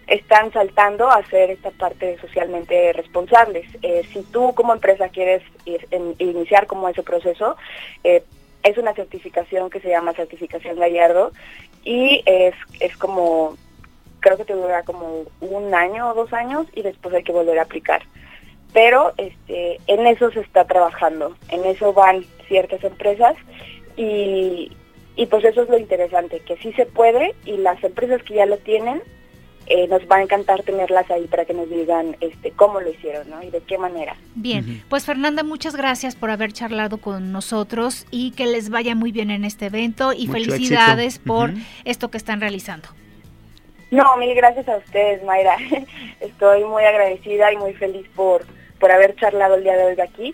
están 0.08 0.52
saltando 0.52 1.10
a 1.10 1.18
hacer 1.18 1.52
esta 1.52 1.72
parte 1.72 2.18
socialmente 2.20 2.94
responsables. 2.94 3.68
Eh, 3.84 4.04
si 4.12 4.24
tú 4.24 4.54
como 4.56 4.74
empresa 4.74 5.10
quieres 5.10 5.44
ir, 5.66 5.88
iniciar 6.18 6.66
como 6.66 6.90
ese 6.90 7.04
proceso, 7.04 7.56
eh, 8.04 8.24
es 8.64 8.78
una 8.78 8.94
certificación 8.94 9.70
que 9.70 9.80
se 9.80 9.90
llama 9.90 10.14
certificación 10.14 10.80
Gallardo 10.80 11.32
y 11.84 12.24
es, 12.26 12.56
es 12.80 12.98
como, 12.98 13.56
creo 14.20 14.38
que 14.38 14.46
te 14.46 14.54
dura 14.54 14.84
como 14.84 15.26
un 15.42 15.74
año 15.74 16.10
o 16.10 16.14
dos 16.14 16.34
años 16.34 16.68
y 16.74 16.82
después 16.82 17.14
hay 17.14 17.24
que 17.24 17.32
volver 17.32 17.60
a 17.60 17.64
aplicar. 17.64 18.02
Pero 18.74 19.14
este, 19.18 19.80
en 19.88 20.06
eso 20.08 20.32
se 20.32 20.42
está 20.42 20.66
trabajando, 20.66 21.36
en 21.50 21.66
eso 21.66 21.94
van 21.94 22.26
ciertas 22.48 22.84
empresas 22.84 23.36
y, 23.96 24.72
y 25.20 25.26
pues 25.26 25.44
eso 25.44 25.64
es 25.64 25.70
lo 25.70 25.78
interesante, 25.78 26.40
que 26.40 26.56
sí 26.60 26.72
se 26.74 26.86
puede 26.86 27.36
y 27.44 27.58
las 27.58 27.84
empresas 27.84 28.24
que 28.24 28.36
ya 28.36 28.46
lo 28.46 28.58
tienen 28.58 29.02
eh, 29.68 29.86
nos 29.90 30.02
va 30.10 30.16
a 30.16 30.22
encantar 30.22 30.64
tenerlas 30.64 31.12
ahí 31.12 31.28
para 31.28 31.44
que 31.44 31.54
nos 31.54 31.70
digan 31.70 32.16
este 32.22 32.52
cómo 32.52 32.80
lo 32.80 32.90
hicieron 32.90 33.30
¿no? 33.30 33.44
y 33.44 33.50
de 33.50 33.60
qué 33.60 33.78
manera. 33.78 34.16
Bien, 34.36 34.82
pues 34.90 35.06
Fernanda, 35.06 35.44
muchas 35.44 35.76
gracias 35.76 36.16
por 36.16 36.32
haber 36.32 36.54
charlado 36.54 37.00
con 37.00 37.34
nosotros 37.34 38.08
y 38.12 38.32
que 38.32 38.46
les 38.46 38.70
vaya 38.70 38.96
muy 38.96 39.12
bien 39.12 39.30
en 39.30 39.44
este 39.44 39.66
evento 39.66 40.14
y 40.14 40.28
felicidades 40.28 41.20
por 41.20 41.52
esto 41.84 42.10
que 42.10 42.18
están 42.18 42.40
realizando. 42.40 42.88
No, 43.92 44.16
mil 44.16 44.34
gracias 44.36 44.70
a 44.70 44.78
ustedes, 44.78 45.22
Mayra. 45.26 45.58
Estoy 46.22 46.64
muy 46.64 46.84
agradecida 46.86 47.52
y 47.52 47.58
muy 47.58 47.74
feliz 47.74 48.08
por, 48.16 48.46
por 48.80 48.90
haber 48.90 49.18
charlado 49.18 49.56
el 49.56 49.64
día 49.64 49.76
de 49.76 49.84
hoy 49.84 50.00
aquí. 50.00 50.34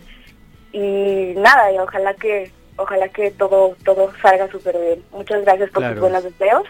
Y 0.74 1.34
nada, 1.38 1.72
y 1.72 1.80
ojalá 1.80 2.14
que 2.14 2.52
ojalá 2.78 3.10
que 3.10 3.32
todo 3.32 3.76
todo 3.84 4.12
salga 4.22 4.50
súper 4.50 4.78
bien. 4.80 5.04
Muchas 5.12 5.44
gracias 5.44 5.70
por 5.72 5.88
sus 5.88 6.00
buenos 6.00 6.24
deseos 6.24 6.64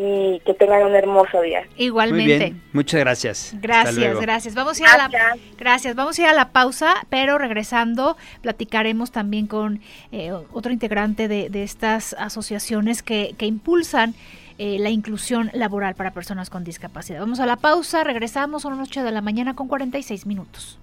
y 0.00 0.40
que 0.46 0.54
tengan 0.54 0.84
un 0.84 0.94
hermoso 0.94 1.40
día. 1.40 1.66
Igualmente. 1.76 2.54
Muchas 2.72 3.00
gracias. 3.00 3.54
Gracias, 3.60 4.20
gracias. 4.20 4.54
Vamos 4.54 4.78
a 4.78 4.82
ir 4.82 4.88
a 4.88 4.96
la 4.96 5.36
gracias. 5.58 5.96
Vamos 5.96 6.18
a 6.18 6.22
ir 6.22 6.28
a 6.28 6.34
la 6.34 6.50
pausa, 6.50 7.06
pero 7.08 7.36
regresando 7.36 8.16
platicaremos 8.40 9.10
también 9.10 9.48
con 9.48 9.80
eh, 10.12 10.32
otro 10.52 10.72
integrante 10.72 11.26
de, 11.26 11.62
estas 11.62 12.14
asociaciones 12.18 13.02
que, 13.02 13.34
impulsan 13.40 14.14
eh, 14.58 14.78
la 14.78 14.90
inclusión 14.90 15.50
laboral 15.52 15.96
para 15.96 16.12
personas 16.12 16.48
con 16.48 16.62
discapacidad. 16.62 17.18
Vamos 17.18 17.40
a 17.40 17.46
la 17.46 17.56
pausa, 17.56 18.04
regresamos 18.04 18.66
a 18.66 18.70
las 18.70 18.88
8 18.88 19.02
de 19.02 19.10
la 19.10 19.20
mañana 19.20 19.56
con 19.56 19.66
46 19.66 20.26
minutos. 20.26 20.78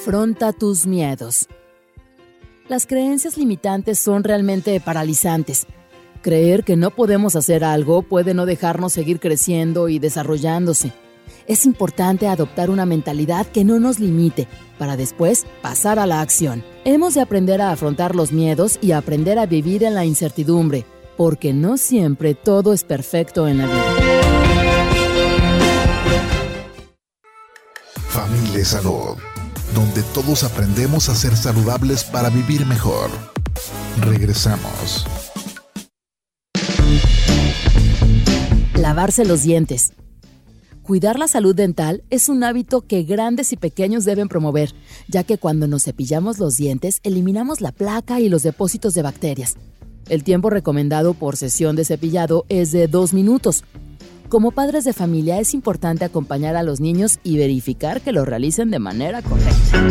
Afronta 0.00 0.52
tus 0.52 0.86
miedos. 0.86 1.48
Las 2.68 2.86
creencias 2.86 3.36
limitantes 3.36 3.98
son 3.98 4.22
realmente 4.22 4.80
paralizantes. 4.80 5.66
Creer 6.22 6.62
que 6.62 6.76
no 6.76 6.90
podemos 6.90 7.34
hacer 7.34 7.64
algo 7.64 8.02
puede 8.02 8.32
no 8.32 8.46
dejarnos 8.46 8.92
seguir 8.92 9.18
creciendo 9.18 9.88
y 9.88 9.98
desarrollándose. 9.98 10.92
Es 11.48 11.66
importante 11.66 12.28
adoptar 12.28 12.70
una 12.70 12.86
mentalidad 12.86 13.44
que 13.48 13.64
no 13.64 13.80
nos 13.80 13.98
limite 13.98 14.46
para 14.78 14.96
después 14.96 15.46
pasar 15.62 15.98
a 15.98 16.06
la 16.06 16.20
acción. 16.20 16.62
Hemos 16.84 17.14
de 17.14 17.20
aprender 17.20 17.60
a 17.60 17.72
afrontar 17.72 18.14
los 18.14 18.30
miedos 18.30 18.78
y 18.80 18.92
aprender 18.92 19.36
a 19.36 19.46
vivir 19.46 19.82
en 19.82 19.94
la 19.94 20.04
incertidumbre, 20.04 20.86
porque 21.16 21.52
no 21.52 21.76
siempre 21.76 22.34
todo 22.34 22.72
es 22.72 22.84
perfecto 22.84 23.48
en 23.48 23.58
la 23.58 23.66
vida. 23.66 23.96
Familia 28.08 28.64
Salud 28.64 29.27
donde 29.78 30.02
todos 30.12 30.42
aprendemos 30.42 31.08
a 31.08 31.14
ser 31.14 31.36
saludables 31.36 32.02
para 32.02 32.30
vivir 32.30 32.66
mejor. 32.66 33.10
Regresamos. 34.00 35.06
Lavarse 38.74 39.24
los 39.24 39.44
dientes. 39.44 39.92
Cuidar 40.82 41.16
la 41.16 41.28
salud 41.28 41.54
dental 41.54 42.02
es 42.10 42.28
un 42.28 42.42
hábito 42.42 42.80
que 42.80 43.04
grandes 43.04 43.52
y 43.52 43.56
pequeños 43.56 44.04
deben 44.04 44.26
promover, 44.26 44.74
ya 45.06 45.22
que 45.22 45.38
cuando 45.38 45.68
nos 45.68 45.84
cepillamos 45.84 46.40
los 46.40 46.56
dientes 46.56 46.98
eliminamos 47.04 47.60
la 47.60 47.70
placa 47.70 48.18
y 48.18 48.28
los 48.28 48.42
depósitos 48.42 48.94
de 48.94 49.02
bacterias. 49.02 49.54
El 50.08 50.24
tiempo 50.24 50.50
recomendado 50.50 51.14
por 51.14 51.36
sesión 51.36 51.76
de 51.76 51.84
cepillado 51.84 52.46
es 52.48 52.72
de 52.72 52.88
dos 52.88 53.14
minutos, 53.14 53.62
como 54.28 54.50
padres 54.50 54.84
de 54.84 54.92
familia 54.92 55.40
es 55.40 55.54
importante 55.54 56.04
acompañar 56.04 56.56
a 56.56 56.62
los 56.62 56.80
niños 56.80 57.18
y 57.22 57.38
verificar 57.38 58.00
que 58.00 58.12
lo 58.12 58.24
realicen 58.24 58.70
de 58.70 58.78
manera 58.78 59.22
correcta. 59.22 59.82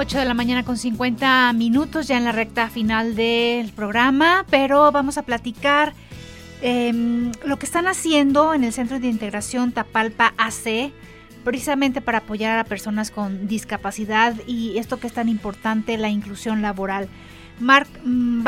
8 0.00 0.18
de 0.18 0.24
la 0.24 0.32
mañana 0.32 0.64
con 0.64 0.78
50 0.78 1.52
minutos 1.52 2.08
ya 2.08 2.16
en 2.16 2.24
la 2.24 2.32
recta 2.32 2.70
final 2.70 3.14
del 3.14 3.70
programa, 3.70 4.46
pero 4.48 4.90
vamos 4.92 5.18
a 5.18 5.22
platicar 5.24 5.92
Em, 6.62 7.32
lo 7.44 7.58
que 7.58 7.64
están 7.64 7.86
haciendo 7.86 8.52
en 8.52 8.64
el 8.64 8.72
Centro 8.72 9.00
de 9.00 9.06
Integración 9.06 9.72
Tapalpa 9.72 10.34
AC, 10.36 10.92
precisamente 11.42 12.02
para 12.02 12.18
apoyar 12.18 12.58
a 12.58 12.64
personas 12.64 13.10
con 13.10 13.48
discapacidad 13.48 14.34
y 14.46 14.76
esto 14.76 15.00
que 15.00 15.06
es 15.06 15.14
tan 15.14 15.28
importante, 15.28 15.96
la 15.96 16.10
inclusión 16.10 16.60
laboral. 16.60 17.08
Marc 17.60 17.88
mm, 18.04 18.42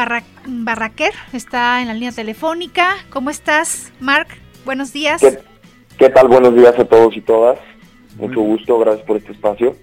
Barraquer 0.65 1.13
está 1.33 1.81
en 1.81 1.89
la 1.89 1.95
línea 1.95 2.13
telefónica. 2.13 2.97
¿Cómo 3.11 3.31
estás, 3.31 3.93
Marc? 3.99 4.29
Buenos 4.65 4.93
días. 4.93 5.23
¿Qué, 5.99 6.09
tal? 6.11 6.29
Buenos 6.29 6.55
días 6.55 6.79
a 6.79 6.85
todos 6.85 7.17
y 7.17 7.21
todas. 7.23 7.59
Mucho 8.17 8.41
gusto, 8.41 8.79
gracias 8.79 9.07
por 9.07 9.17
este 9.17 9.33
espacio. 9.33 9.75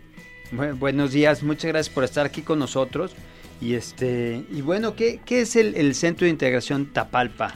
buenos 0.80 1.14
días, 1.14 1.42
muchas 1.42 1.72
gracias 1.72 1.94
por 1.94 2.04
estar 2.04 2.28
aquí 2.28 2.44
con 2.44 2.60
nosotros. 2.60 3.16
Y 3.60 3.74
este 3.74 4.46
y 4.52 4.62
bueno, 4.62 4.96
¿qué, 4.96 5.20
qué 5.26 5.42
es 5.42 5.56
el, 5.56 5.76
el 5.76 5.96
Centro 5.96 6.26
de 6.26 6.32
Integración 6.32 6.94
Tapalpa? 6.94 7.56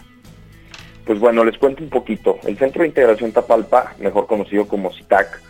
Pues 1.06 1.20
bueno, 1.20 1.44
les 1.44 1.58
cuento 1.58 1.84
un 1.84 1.90
poquito. 1.90 2.40
El 2.46 2.58
Centro 2.58 2.82
de 2.82 2.88
Integración 2.88 3.32
Tapalpa, 3.32 3.94
mejor 4.00 4.26
conocido 4.28 4.68
como 4.68 4.94
CITAC, 4.94 5.42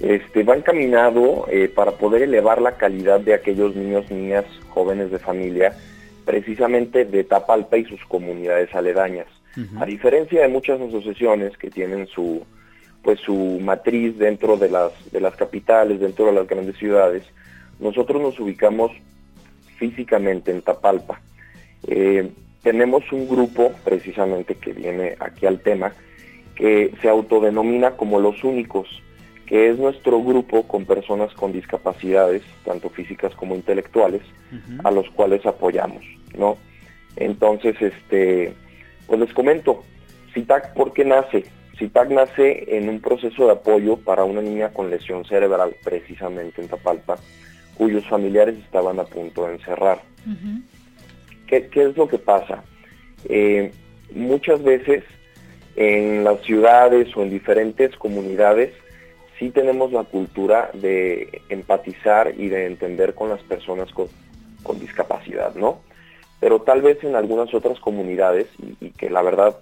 este, 0.00 0.42
va 0.42 0.56
encaminado 0.56 1.46
eh, 1.48 1.68
para 1.68 1.92
poder 1.92 2.22
elevar 2.22 2.60
la 2.60 2.76
calidad 2.76 3.20
de 3.20 3.34
aquellos 3.34 3.76
niños, 3.76 4.10
niñas, 4.10 4.44
jóvenes 4.68 5.10
de 5.10 5.18
familia, 5.18 5.76
precisamente 6.24 7.04
de 7.04 7.24
Tapalpa 7.24 7.78
y 7.78 7.84
sus 7.84 8.04
comunidades 8.06 8.74
aledañas. 8.74 9.28
A 9.78 9.86
diferencia 9.86 10.42
de 10.42 10.48
muchas 10.48 10.78
asociaciones 10.78 11.56
que 11.56 11.70
tienen 11.70 12.06
su, 12.08 12.44
pues 13.02 13.18
su 13.20 13.58
matriz 13.62 14.18
dentro 14.18 14.58
de 14.58 14.68
las, 14.68 14.92
de 15.10 15.18
las 15.18 15.34
capitales, 15.34 15.98
dentro 15.98 16.26
de 16.26 16.32
las 16.32 16.46
grandes 16.46 16.76
ciudades, 16.76 17.24
nosotros 17.80 18.20
nos 18.20 18.38
ubicamos 18.38 18.92
físicamente 19.78 20.50
en 20.50 20.60
Tapalpa. 20.60 21.22
Eh, 21.86 22.30
tenemos 22.66 23.12
un 23.12 23.28
grupo 23.28 23.70
precisamente 23.84 24.56
que 24.56 24.72
viene 24.72 25.14
aquí 25.20 25.46
al 25.46 25.60
tema, 25.60 25.92
que 26.56 26.92
se 27.00 27.08
autodenomina 27.08 27.92
como 27.92 28.18
los 28.18 28.42
únicos, 28.42 28.88
que 29.46 29.70
es 29.70 29.78
nuestro 29.78 30.20
grupo 30.20 30.66
con 30.66 30.84
personas 30.84 31.32
con 31.34 31.52
discapacidades, 31.52 32.42
tanto 32.64 32.90
físicas 32.90 33.32
como 33.36 33.54
intelectuales, 33.54 34.22
a 34.82 34.90
los 34.90 35.08
cuales 35.10 35.46
apoyamos, 35.46 36.02
¿no? 36.36 36.58
Entonces, 37.14 37.80
este, 37.80 38.52
pues 39.06 39.20
les 39.20 39.32
comento, 39.32 39.84
CITAC, 40.34 40.74
¿por 40.74 40.92
qué 40.92 41.04
nace? 41.04 41.44
CITAC 41.78 42.10
nace 42.10 42.76
en 42.76 42.88
un 42.88 43.00
proceso 43.00 43.46
de 43.46 43.52
apoyo 43.52 43.96
para 43.96 44.24
una 44.24 44.42
niña 44.42 44.70
con 44.70 44.90
lesión 44.90 45.24
cerebral, 45.24 45.76
precisamente 45.84 46.60
en 46.60 46.66
Tapalpa, 46.66 47.16
cuyos 47.76 48.04
familiares 48.06 48.56
estaban 48.58 48.98
a 48.98 49.04
punto 49.04 49.46
de 49.46 49.54
encerrar. 49.54 50.00
¿Qué, 51.46 51.68
es 51.72 51.96
lo 51.96 52.08
que 52.08 52.18
pasa? 52.18 52.64
Eh, 53.28 53.72
muchas 54.12 54.62
veces 54.62 55.04
en 55.76 56.24
las 56.24 56.40
ciudades 56.40 57.14
o 57.16 57.22
en 57.22 57.30
diferentes 57.30 57.94
comunidades 57.96 58.72
sí 59.38 59.50
tenemos 59.50 59.92
la 59.92 60.04
cultura 60.04 60.70
de 60.72 61.42
empatizar 61.48 62.34
y 62.36 62.48
de 62.48 62.66
entender 62.66 63.14
con 63.14 63.28
las 63.28 63.42
personas 63.42 63.92
con, 63.92 64.08
discapacidad, 64.80 65.54
¿no? 65.54 65.78
Pero 66.40 66.60
tal 66.62 66.82
vez 66.82 67.02
en 67.04 67.14
algunas 67.14 67.54
otras 67.54 67.78
comunidades, 67.78 68.48
y, 68.80 68.90
que 68.90 69.08
la 69.10 69.22
verdad 69.22 69.56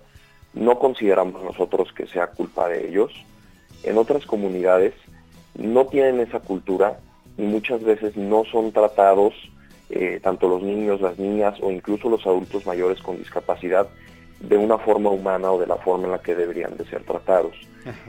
no 0.54 0.78
consideramos 0.78 1.42
nosotros 1.42 1.92
que 1.92 2.06
sea 2.06 2.28
culpa 2.28 2.68
de 2.68 2.88
ellos, 2.88 3.12
en 3.82 3.98
otras 3.98 4.24
comunidades 4.24 4.94
no 5.58 5.86
tienen 5.86 6.20
esa 6.20 6.40
cultura 6.40 7.00
y 7.36 7.42
muchas 7.42 7.82
veces 7.82 8.16
no 8.16 8.44
son 8.44 8.72
tratados 8.72 9.34
eh, 9.90 10.20
tanto 10.22 10.48
los 10.48 10.62
niños, 10.62 11.00
las 11.00 11.18
niñas 11.18 11.54
o 11.60 11.70
incluso 11.70 12.08
los 12.08 12.26
adultos 12.26 12.66
mayores 12.66 13.00
con 13.02 13.18
discapacidad 13.18 13.86
de 14.40 14.56
una 14.56 14.78
forma 14.78 15.10
humana 15.10 15.50
o 15.52 15.60
de 15.60 15.66
la 15.66 15.76
forma 15.76 16.06
en 16.06 16.12
la 16.12 16.18
que 16.18 16.34
deberían 16.34 16.76
de 16.76 16.84
ser 16.86 17.02
tratados. 17.04 17.54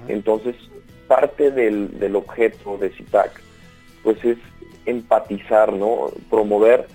Entonces, 0.07 0.55
parte 1.07 1.51
del, 1.51 1.99
del, 1.99 2.15
objeto 2.15 2.77
de 2.77 2.89
CITAC 2.89 3.41
pues 4.03 4.23
es 4.23 4.37
empatizar, 4.85 5.73
¿no? 5.73 6.11
Promover 6.29 6.87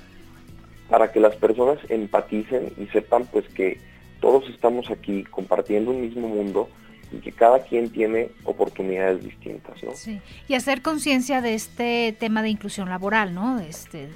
para 0.89 1.13
que 1.13 1.21
las 1.21 1.37
personas 1.37 1.79
empaticen 1.89 2.73
y 2.79 2.87
sepan 2.87 3.27
pues 3.27 3.47
que 3.49 3.79
todos 4.21 4.49
estamos 4.49 4.91
aquí 4.91 5.25
compartiendo 5.25 5.91
un 5.91 6.01
mismo 6.01 6.29
mundo 6.29 6.69
y 7.13 7.19
que 7.19 7.33
cada 7.33 7.63
quien 7.65 7.91
tiene 7.91 8.31
oportunidades 8.45 9.23
distintas, 9.23 9.83
¿no? 9.83 9.95
Sí, 9.95 10.21
y 10.49 10.55
hacer 10.55 10.83
conciencia 10.83 11.41
de 11.41 11.55
este 11.55 12.15
tema 12.19 12.43
de 12.43 12.51
inclusión 12.51 12.89
laboral, 12.89 13.35
¿no? 13.35 13.59
Este, 13.61 14.09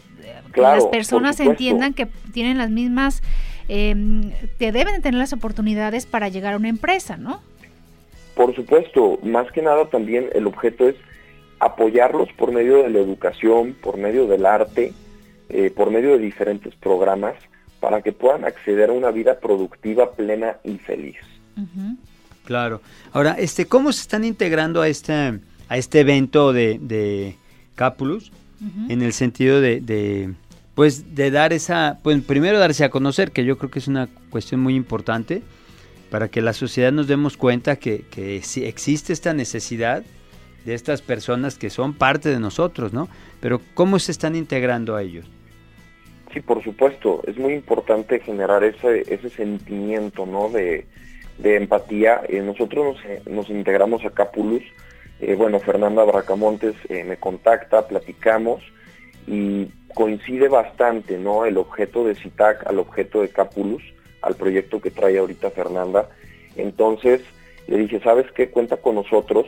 que 0.52 0.60
las 0.60 0.86
personas 0.86 1.40
entiendan 1.40 1.94
que 1.94 2.06
tienen 2.32 2.58
las 2.58 2.70
mismas, 2.70 3.22
em, 3.68 4.32
que 4.58 4.72
deben 4.72 5.02
tener 5.02 5.18
las 5.18 5.32
oportunidades 5.32 6.06
para 6.06 6.28
llegar 6.28 6.54
a 6.54 6.56
una 6.56 6.68
empresa, 6.68 7.16
¿no? 7.16 7.40
Por 8.34 8.54
supuesto, 8.54 9.18
más 9.22 9.50
que 9.52 9.62
nada 9.62 9.86
también 9.86 10.28
el 10.34 10.46
objeto 10.46 10.88
es 10.88 10.96
apoyarlos 11.60 12.28
por 12.32 12.52
medio 12.52 12.82
de 12.82 12.90
la 12.90 12.98
educación, 12.98 13.76
por 13.80 13.96
medio 13.96 14.26
del 14.26 14.44
arte, 14.44 14.92
eh, 15.48 15.70
por 15.70 15.90
medio 15.90 16.12
de 16.12 16.18
diferentes 16.18 16.74
programas, 16.74 17.34
para 17.80 18.02
que 18.02 18.12
puedan 18.12 18.44
acceder 18.44 18.90
a 18.90 18.92
una 18.92 19.10
vida 19.10 19.38
productiva, 19.38 20.12
plena 20.12 20.56
y 20.64 20.78
feliz. 20.78 21.18
Claro. 22.44 22.80
Ahora, 23.12 23.32
este, 23.38 23.66
¿cómo 23.66 23.92
se 23.92 24.02
están 24.02 24.24
integrando 24.24 24.82
a 24.82 24.88
este, 24.88 25.40
a 25.68 25.76
este 25.76 26.00
evento 26.00 26.52
de, 26.52 26.78
de 26.80 27.36
Capulus? 27.74 28.32
En 28.88 29.02
el 29.02 29.12
sentido 29.12 29.60
de, 29.60 30.32
pues, 30.74 31.14
de 31.14 31.30
dar 31.30 31.52
esa, 31.52 31.98
pues, 32.02 32.22
primero 32.22 32.58
darse 32.58 32.84
a 32.84 32.88
conocer, 32.88 33.30
que 33.30 33.44
yo 33.44 33.58
creo 33.58 33.70
que 33.70 33.78
es 33.78 33.88
una 33.88 34.08
cuestión 34.30 34.62
muy 34.62 34.74
importante, 34.74 35.42
para 36.10 36.28
que 36.28 36.40
la 36.40 36.54
sociedad 36.54 36.90
nos 36.90 37.06
demos 37.06 37.36
cuenta 37.36 37.76
que, 37.76 38.04
que 38.10 38.36
existe 38.36 39.12
esta 39.12 39.34
necesidad 39.34 40.02
de 40.64 40.74
estas 40.74 41.02
personas 41.02 41.58
que 41.58 41.68
son 41.68 41.92
parte 41.92 42.30
de 42.30 42.40
nosotros, 42.40 42.94
¿no? 42.94 43.08
Pero 43.40 43.60
¿cómo 43.74 43.98
se 43.98 44.12
están 44.12 44.34
integrando 44.34 44.96
a 44.96 45.02
ellos? 45.02 45.26
Sí, 46.32 46.40
por 46.40 46.64
supuesto, 46.64 47.22
es 47.26 47.36
muy 47.36 47.52
importante 47.52 48.18
generar 48.20 48.64
ese, 48.64 49.02
ese 49.12 49.28
sentimiento, 49.28 50.24
¿no? 50.24 50.48
De, 50.48 50.86
de 51.38 51.56
empatía. 51.56 52.22
Eh, 52.28 52.40
nosotros 52.40 52.96
nos, 53.26 53.50
integramos 53.50 54.04
a 54.04 54.10
Capulus. 54.10 54.62
Eh, 55.20 55.34
bueno, 55.34 55.60
Fernanda 55.60 56.04
Bracamontes 56.04 56.74
eh, 56.88 57.04
me 57.04 57.16
contacta, 57.16 57.86
platicamos 57.86 58.62
y 59.26 59.68
coincide 59.94 60.48
bastante, 60.48 61.18
¿no? 61.18 61.44
El 61.44 61.56
objeto 61.56 62.04
de 62.04 62.14
CITAC 62.14 62.66
al 62.66 62.78
objeto 62.78 63.22
de 63.22 63.28
Capulus, 63.28 63.82
al 64.22 64.34
proyecto 64.34 64.80
que 64.80 64.90
trae 64.90 65.18
ahorita 65.18 65.50
Fernanda. 65.50 66.08
Entonces 66.56 67.22
le 67.66 67.78
dije, 67.78 68.00
¿sabes 68.00 68.30
qué? 68.32 68.50
Cuenta 68.50 68.76
con 68.76 68.96
nosotros, 68.96 69.46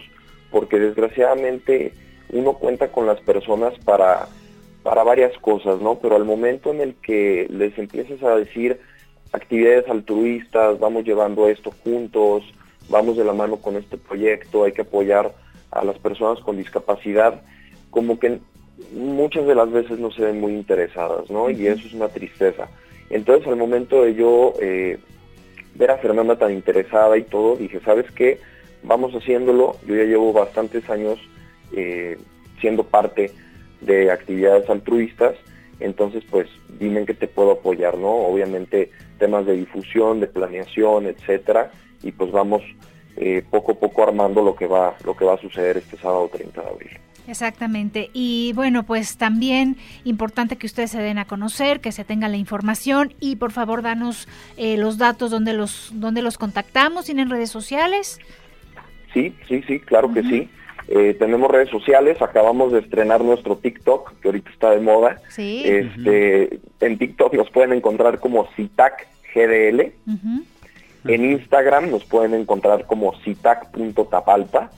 porque 0.51 0.79
desgraciadamente 0.79 1.93
uno 2.31 2.55
cuenta 2.55 2.89
con 2.89 3.07
las 3.07 3.21
personas 3.21 3.75
para, 3.85 4.29
para 4.83 5.03
varias 5.03 5.37
cosas, 5.39 5.81
¿no? 5.81 5.99
Pero 5.99 6.17
al 6.17 6.25
momento 6.25 6.73
en 6.73 6.81
el 6.81 6.95
que 6.95 7.47
les 7.51 7.77
empiezas 7.79 8.23
a 8.23 8.37
decir, 8.37 8.81
actividades 9.33 9.89
altruistas, 9.89 10.79
vamos 10.79 11.05
llevando 11.05 11.49
esto 11.49 11.73
juntos, 11.85 12.45
vamos 12.89 13.17
de 13.17 13.25
la 13.25 13.33
mano 13.33 13.57
con 13.57 13.77
este 13.77 13.97
proyecto, 13.97 14.65
hay 14.65 14.73
que 14.73 14.83
apoyar 14.83 15.35
a 15.71 15.85
las 15.85 15.99
personas 15.99 16.41
con 16.41 16.57
discapacidad, 16.57 17.43
como 17.91 18.19
que 18.19 18.41
muchas 18.93 19.47
de 19.47 19.55
las 19.55 19.71
veces 19.71 19.99
no 19.99 20.11
se 20.11 20.23
ven 20.23 20.41
muy 20.41 20.53
interesadas, 20.53 21.31
¿no? 21.31 21.51
Y 21.51 21.67
eso 21.67 21.87
es 21.87 21.95
una 21.95 22.09
tristeza. 22.09 22.69
Entonces 23.11 23.47
al 23.49 23.57
momento 23.57 24.03
de 24.03 24.15
yo 24.15 24.55
eh, 24.61 24.99
ver 25.75 25.91
a 25.91 25.99
Fernanda 25.99 26.37
tan 26.37 26.53
interesada 26.53 27.17
y 27.17 27.23
todo, 27.23 27.57
dije, 27.57 27.81
¿sabes 27.85 28.11
qué? 28.13 28.41
Vamos 28.83 29.15
haciéndolo, 29.15 29.77
yo 29.87 29.97
ya 29.97 30.05
llevo 30.05 30.33
bastantes 30.33 30.89
años 30.91 31.19
eh, 31.73 32.19
siendo 32.61 32.85
parte 32.85 33.33
de 33.81 34.11
actividades 34.11 34.69
altruistas, 34.71 35.35
entonces 35.81 36.25
pues 36.31 36.49
dime 36.79 37.01
en 37.01 37.07
qué 37.07 37.15
te 37.15 37.29
puedo 37.29 37.53
apoyar, 37.53 37.99
¿no? 37.99 38.09
Obviamente 38.09 38.91
temas 39.19 39.47
de 39.47 39.57
difusión, 39.57 40.21
de 40.21 40.27
planeación, 40.27 41.07
etcétera, 41.07 41.71
y 42.03 42.13
pues 42.13 42.31
vamos 42.31 42.63
eh, 43.17 43.43
poco 43.51 43.73
a 43.73 43.75
poco 43.77 44.03
armando 44.03 44.43
lo 44.43 44.55
que 44.55 44.67
va 44.67 44.95
lo 45.05 45.17
que 45.17 45.25
va 45.25 45.35
a 45.35 45.39
suceder 45.39 45.79
este 45.79 45.97
sábado 45.97 46.29
30 46.33 46.61
de 46.61 46.69
abril. 46.69 46.91
Exactamente. 47.29 48.11
Y 48.13 48.53
bueno, 48.55 48.85
pues 48.85 49.17
también 49.17 49.77
importante 50.05 50.57
que 50.57 50.67
ustedes 50.67 50.93
se 50.93 51.01
den 51.01 51.19
a 51.19 51.25
conocer, 51.25 51.81
que 51.81 51.91
se 51.93 52.05
tenga 52.05 52.29
la 52.29 52.37
información 52.37 53.15
y 53.19 53.37
por 53.37 53.51
favor 53.53 53.83
danos 53.83 54.29
eh, 54.57 54.77
los 54.77 54.97
datos 54.99 55.31
donde 55.31 55.53
los 55.53 55.91
donde 55.95 56.23
los 56.23 56.39
contactamos, 56.39 57.07
¿tienen 57.07 57.31
redes 57.31 57.51
sociales? 57.51 58.21
Sí, 59.13 59.35
sí, 59.49 59.63
sí, 59.67 59.81
claro 59.81 60.13
que 60.13 60.23
sí. 60.23 60.49
Eh, 60.89 61.17
tenemos 61.19 61.51
redes 61.51 61.69
sociales, 61.71 62.21
acabamos 62.23 62.73
de 62.73 62.81
estrenar 62.81 63.23
nuestro 63.23 63.57
TikTok, 63.57 64.21
que 64.21 64.29
ahorita 64.29 64.51
está 64.51 64.71
de 64.71 64.81
moda. 64.81 65.21
Este, 65.37 66.61
En 66.81 66.99
TikTok 66.99 67.35
nos 67.35 67.51
pueden 67.51 67.73
encontrar 67.73 68.21
como 68.21 68.47
CITAC 68.55 69.09
GDL. 69.35 69.93
En 71.09 71.25
Instagram 71.25 71.91
nos 71.91 72.05
pueden 72.05 72.35
encontrar 72.35 72.87
como 72.87 73.15
citac.tapalpa. 73.21 74.71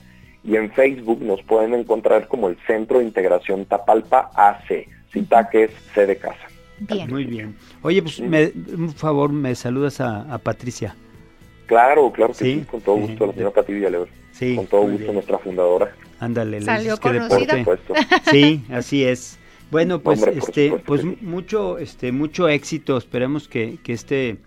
Y 0.43 0.55
en 0.55 0.71
Facebook 0.71 1.21
nos 1.21 1.43
pueden 1.43 1.73
encontrar 1.73 2.27
como 2.27 2.47
el 2.47 2.57
Centro 2.65 2.99
de 2.99 3.05
Integración 3.05 3.65
Tapalpa 3.65 4.31
AC. 4.33 4.87
CITAC 5.11 5.55
es 5.55 5.71
C 5.93 6.05
de 6.05 6.17
casa. 6.17 6.47
Muy 7.09 7.25
bien. 7.25 7.55
Oye, 7.81 8.01
pues, 8.01 8.19
me, 8.19 8.51
un 8.73 8.93
favor, 8.93 9.31
me 9.31 9.53
saludas 9.55 9.99
a, 9.99 10.37
Patricia. 10.39 10.95
Claro, 11.65 12.11
claro 12.11 12.33
que 12.33 12.39
sí, 12.39 12.65
con 12.69 12.81
todo 12.81 12.95
gusto, 12.95 13.27
la 13.27 13.33
señora 13.33 13.51
Pati 13.51 13.73
Villalobos. 13.73 14.09
Sí, 14.39 14.55
con 14.55 14.67
todo 14.67 14.83
gusto 14.83 15.11
nuestra 15.11 15.37
fundadora. 15.37 15.93
Ándale, 16.17 16.61
Salió 16.61 16.97
conocida. 16.97 17.61
Sí, 18.31 18.63
así 18.71 19.03
es. 19.03 19.37
Bueno, 19.69 19.99
pues 20.03 20.23
este, 20.23 20.71
pues 20.85 21.03
mucho, 21.21 21.77
este, 21.77 22.13
mucho 22.13 22.47
éxito. 22.47 22.97
Esperemos 22.97 23.49
que, 23.49 23.79
que 23.83 23.91
este, 23.91 24.37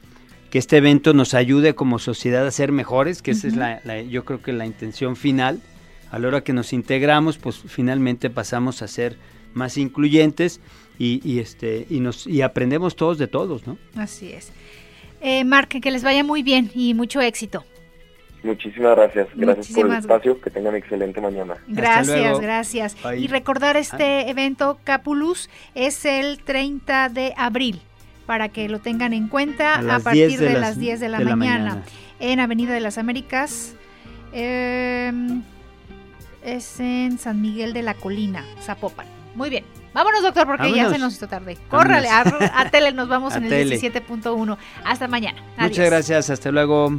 que 0.50 0.58
este 0.58 0.78
evento 0.78 1.12
nos 1.12 1.34
ayude 1.34 1.74
como 1.74 1.98
sociedad 1.98 2.46
a 2.46 2.50
ser 2.50 2.72
mejores, 2.72 3.20
que 3.20 3.32
esa 3.32 3.48
es 3.48 3.54
la, 3.54 4.00
yo 4.00 4.24
creo 4.24 4.40
que 4.40 4.52
la 4.54 4.64
intención 4.64 5.14
final. 5.14 5.60
A 6.10 6.18
la 6.18 6.28
hora 6.28 6.44
que 6.44 6.52
nos 6.52 6.72
integramos, 6.74 7.38
pues 7.38 7.62
finalmente 7.66 8.28
pasamos 8.30 8.82
a 8.82 8.88
ser 8.88 9.16
más 9.54 9.78
incluyentes 9.78 10.60
y, 10.98 11.20
y 11.24 11.38
este, 11.38 11.86
y 11.88 12.00
nos, 12.00 12.26
y 12.26 12.42
aprendemos 12.42 12.96
todos 12.96 13.16
de 13.18 13.28
todos, 13.28 13.66
¿no? 13.66 13.78
Así 13.96 14.32
es. 14.32 14.52
Eh, 15.22 15.44
que 15.68 15.90
les 15.90 16.02
vaya 16.02 16.24
muy 16.24 16.42
bien 16.42 16.70
y 16.74 16.94
mucho 16.94 17.20
éxito. 17.20 17.64
Muchísimas 18.42 18.96
gracias. 18.96 19.28
Gracias 19.34 19.68
por 19.68 19.86
el 19.86 19.92
espacio. 19.92 20.40
Que 20.40 20.50
tengan 20.50 20.74
excelente 20.74 21.20
mañana. 21.20 21.56
Gracias, 21.68 22.40
gracias. 22.40 22.96
Y 23.16 23.28
recordar 23.28 23.76
este 23.76 24.04
ah. 24.04 24.28
evento 24.28 24.78
Capulus 24.84 25.48
es 25.74 26.04
el 26.04 26.42
30 26.42 27.08
de 27.08 27.34
abril 27.36 27.80
para 28.26 28.48
que 28.48 28.68
lo 28.68 28.80
tengan 28.80 29.12
en 29.12 29.28
cuenta 29.28 29.78
a, 29.78 29.98
partir 30.00 30.38
de, 30.38 30.58
las 30.58 30.78
10 30.78 31.00
de 31.00 31.08
la, 31.08 31.20
mañana, 31.20 31.82
en 32.20 32.40
Avenida 32.40 32.72
de 32.72 32.80
las 32.80 32.98
Américas. 32.98 33.74
Em, 34.32 35.42
es 36.42 36.80
en 36.80 37.18
San 37.18 37.40
Miguel 37.40 37.72
de 37.72 37.82
la 37.82 37.94
Colina, 37.94 38.44
Zapopan. 38.60 39.06
Muy 39.34 39.50
bien. 39.50 39.64
Vámonos, 39.94 40.22
doctor, 40.22 40.46
porque 40.46 40.72
ya 40.72 40.88
se 40.90 40.98
nos 40.98 41.14
hizo 41.14 41.28
tarde. 41.28 41.58
Córrale, 41.68 42.08
a, 42.08 42.70
tele 42.70 42.92
nos 42.92 43.08
vamos 43.10 43.36
en 43.36 43.44
el 43.44 43.70
17.1. 43.70 44.56
Hasta 44.84 45.06
mañana. 45.06 45.42
Muchas 45.58 45.86
gracias, 45.86 46.30
hasta 46.30 46.50
luego. 46.50 46.98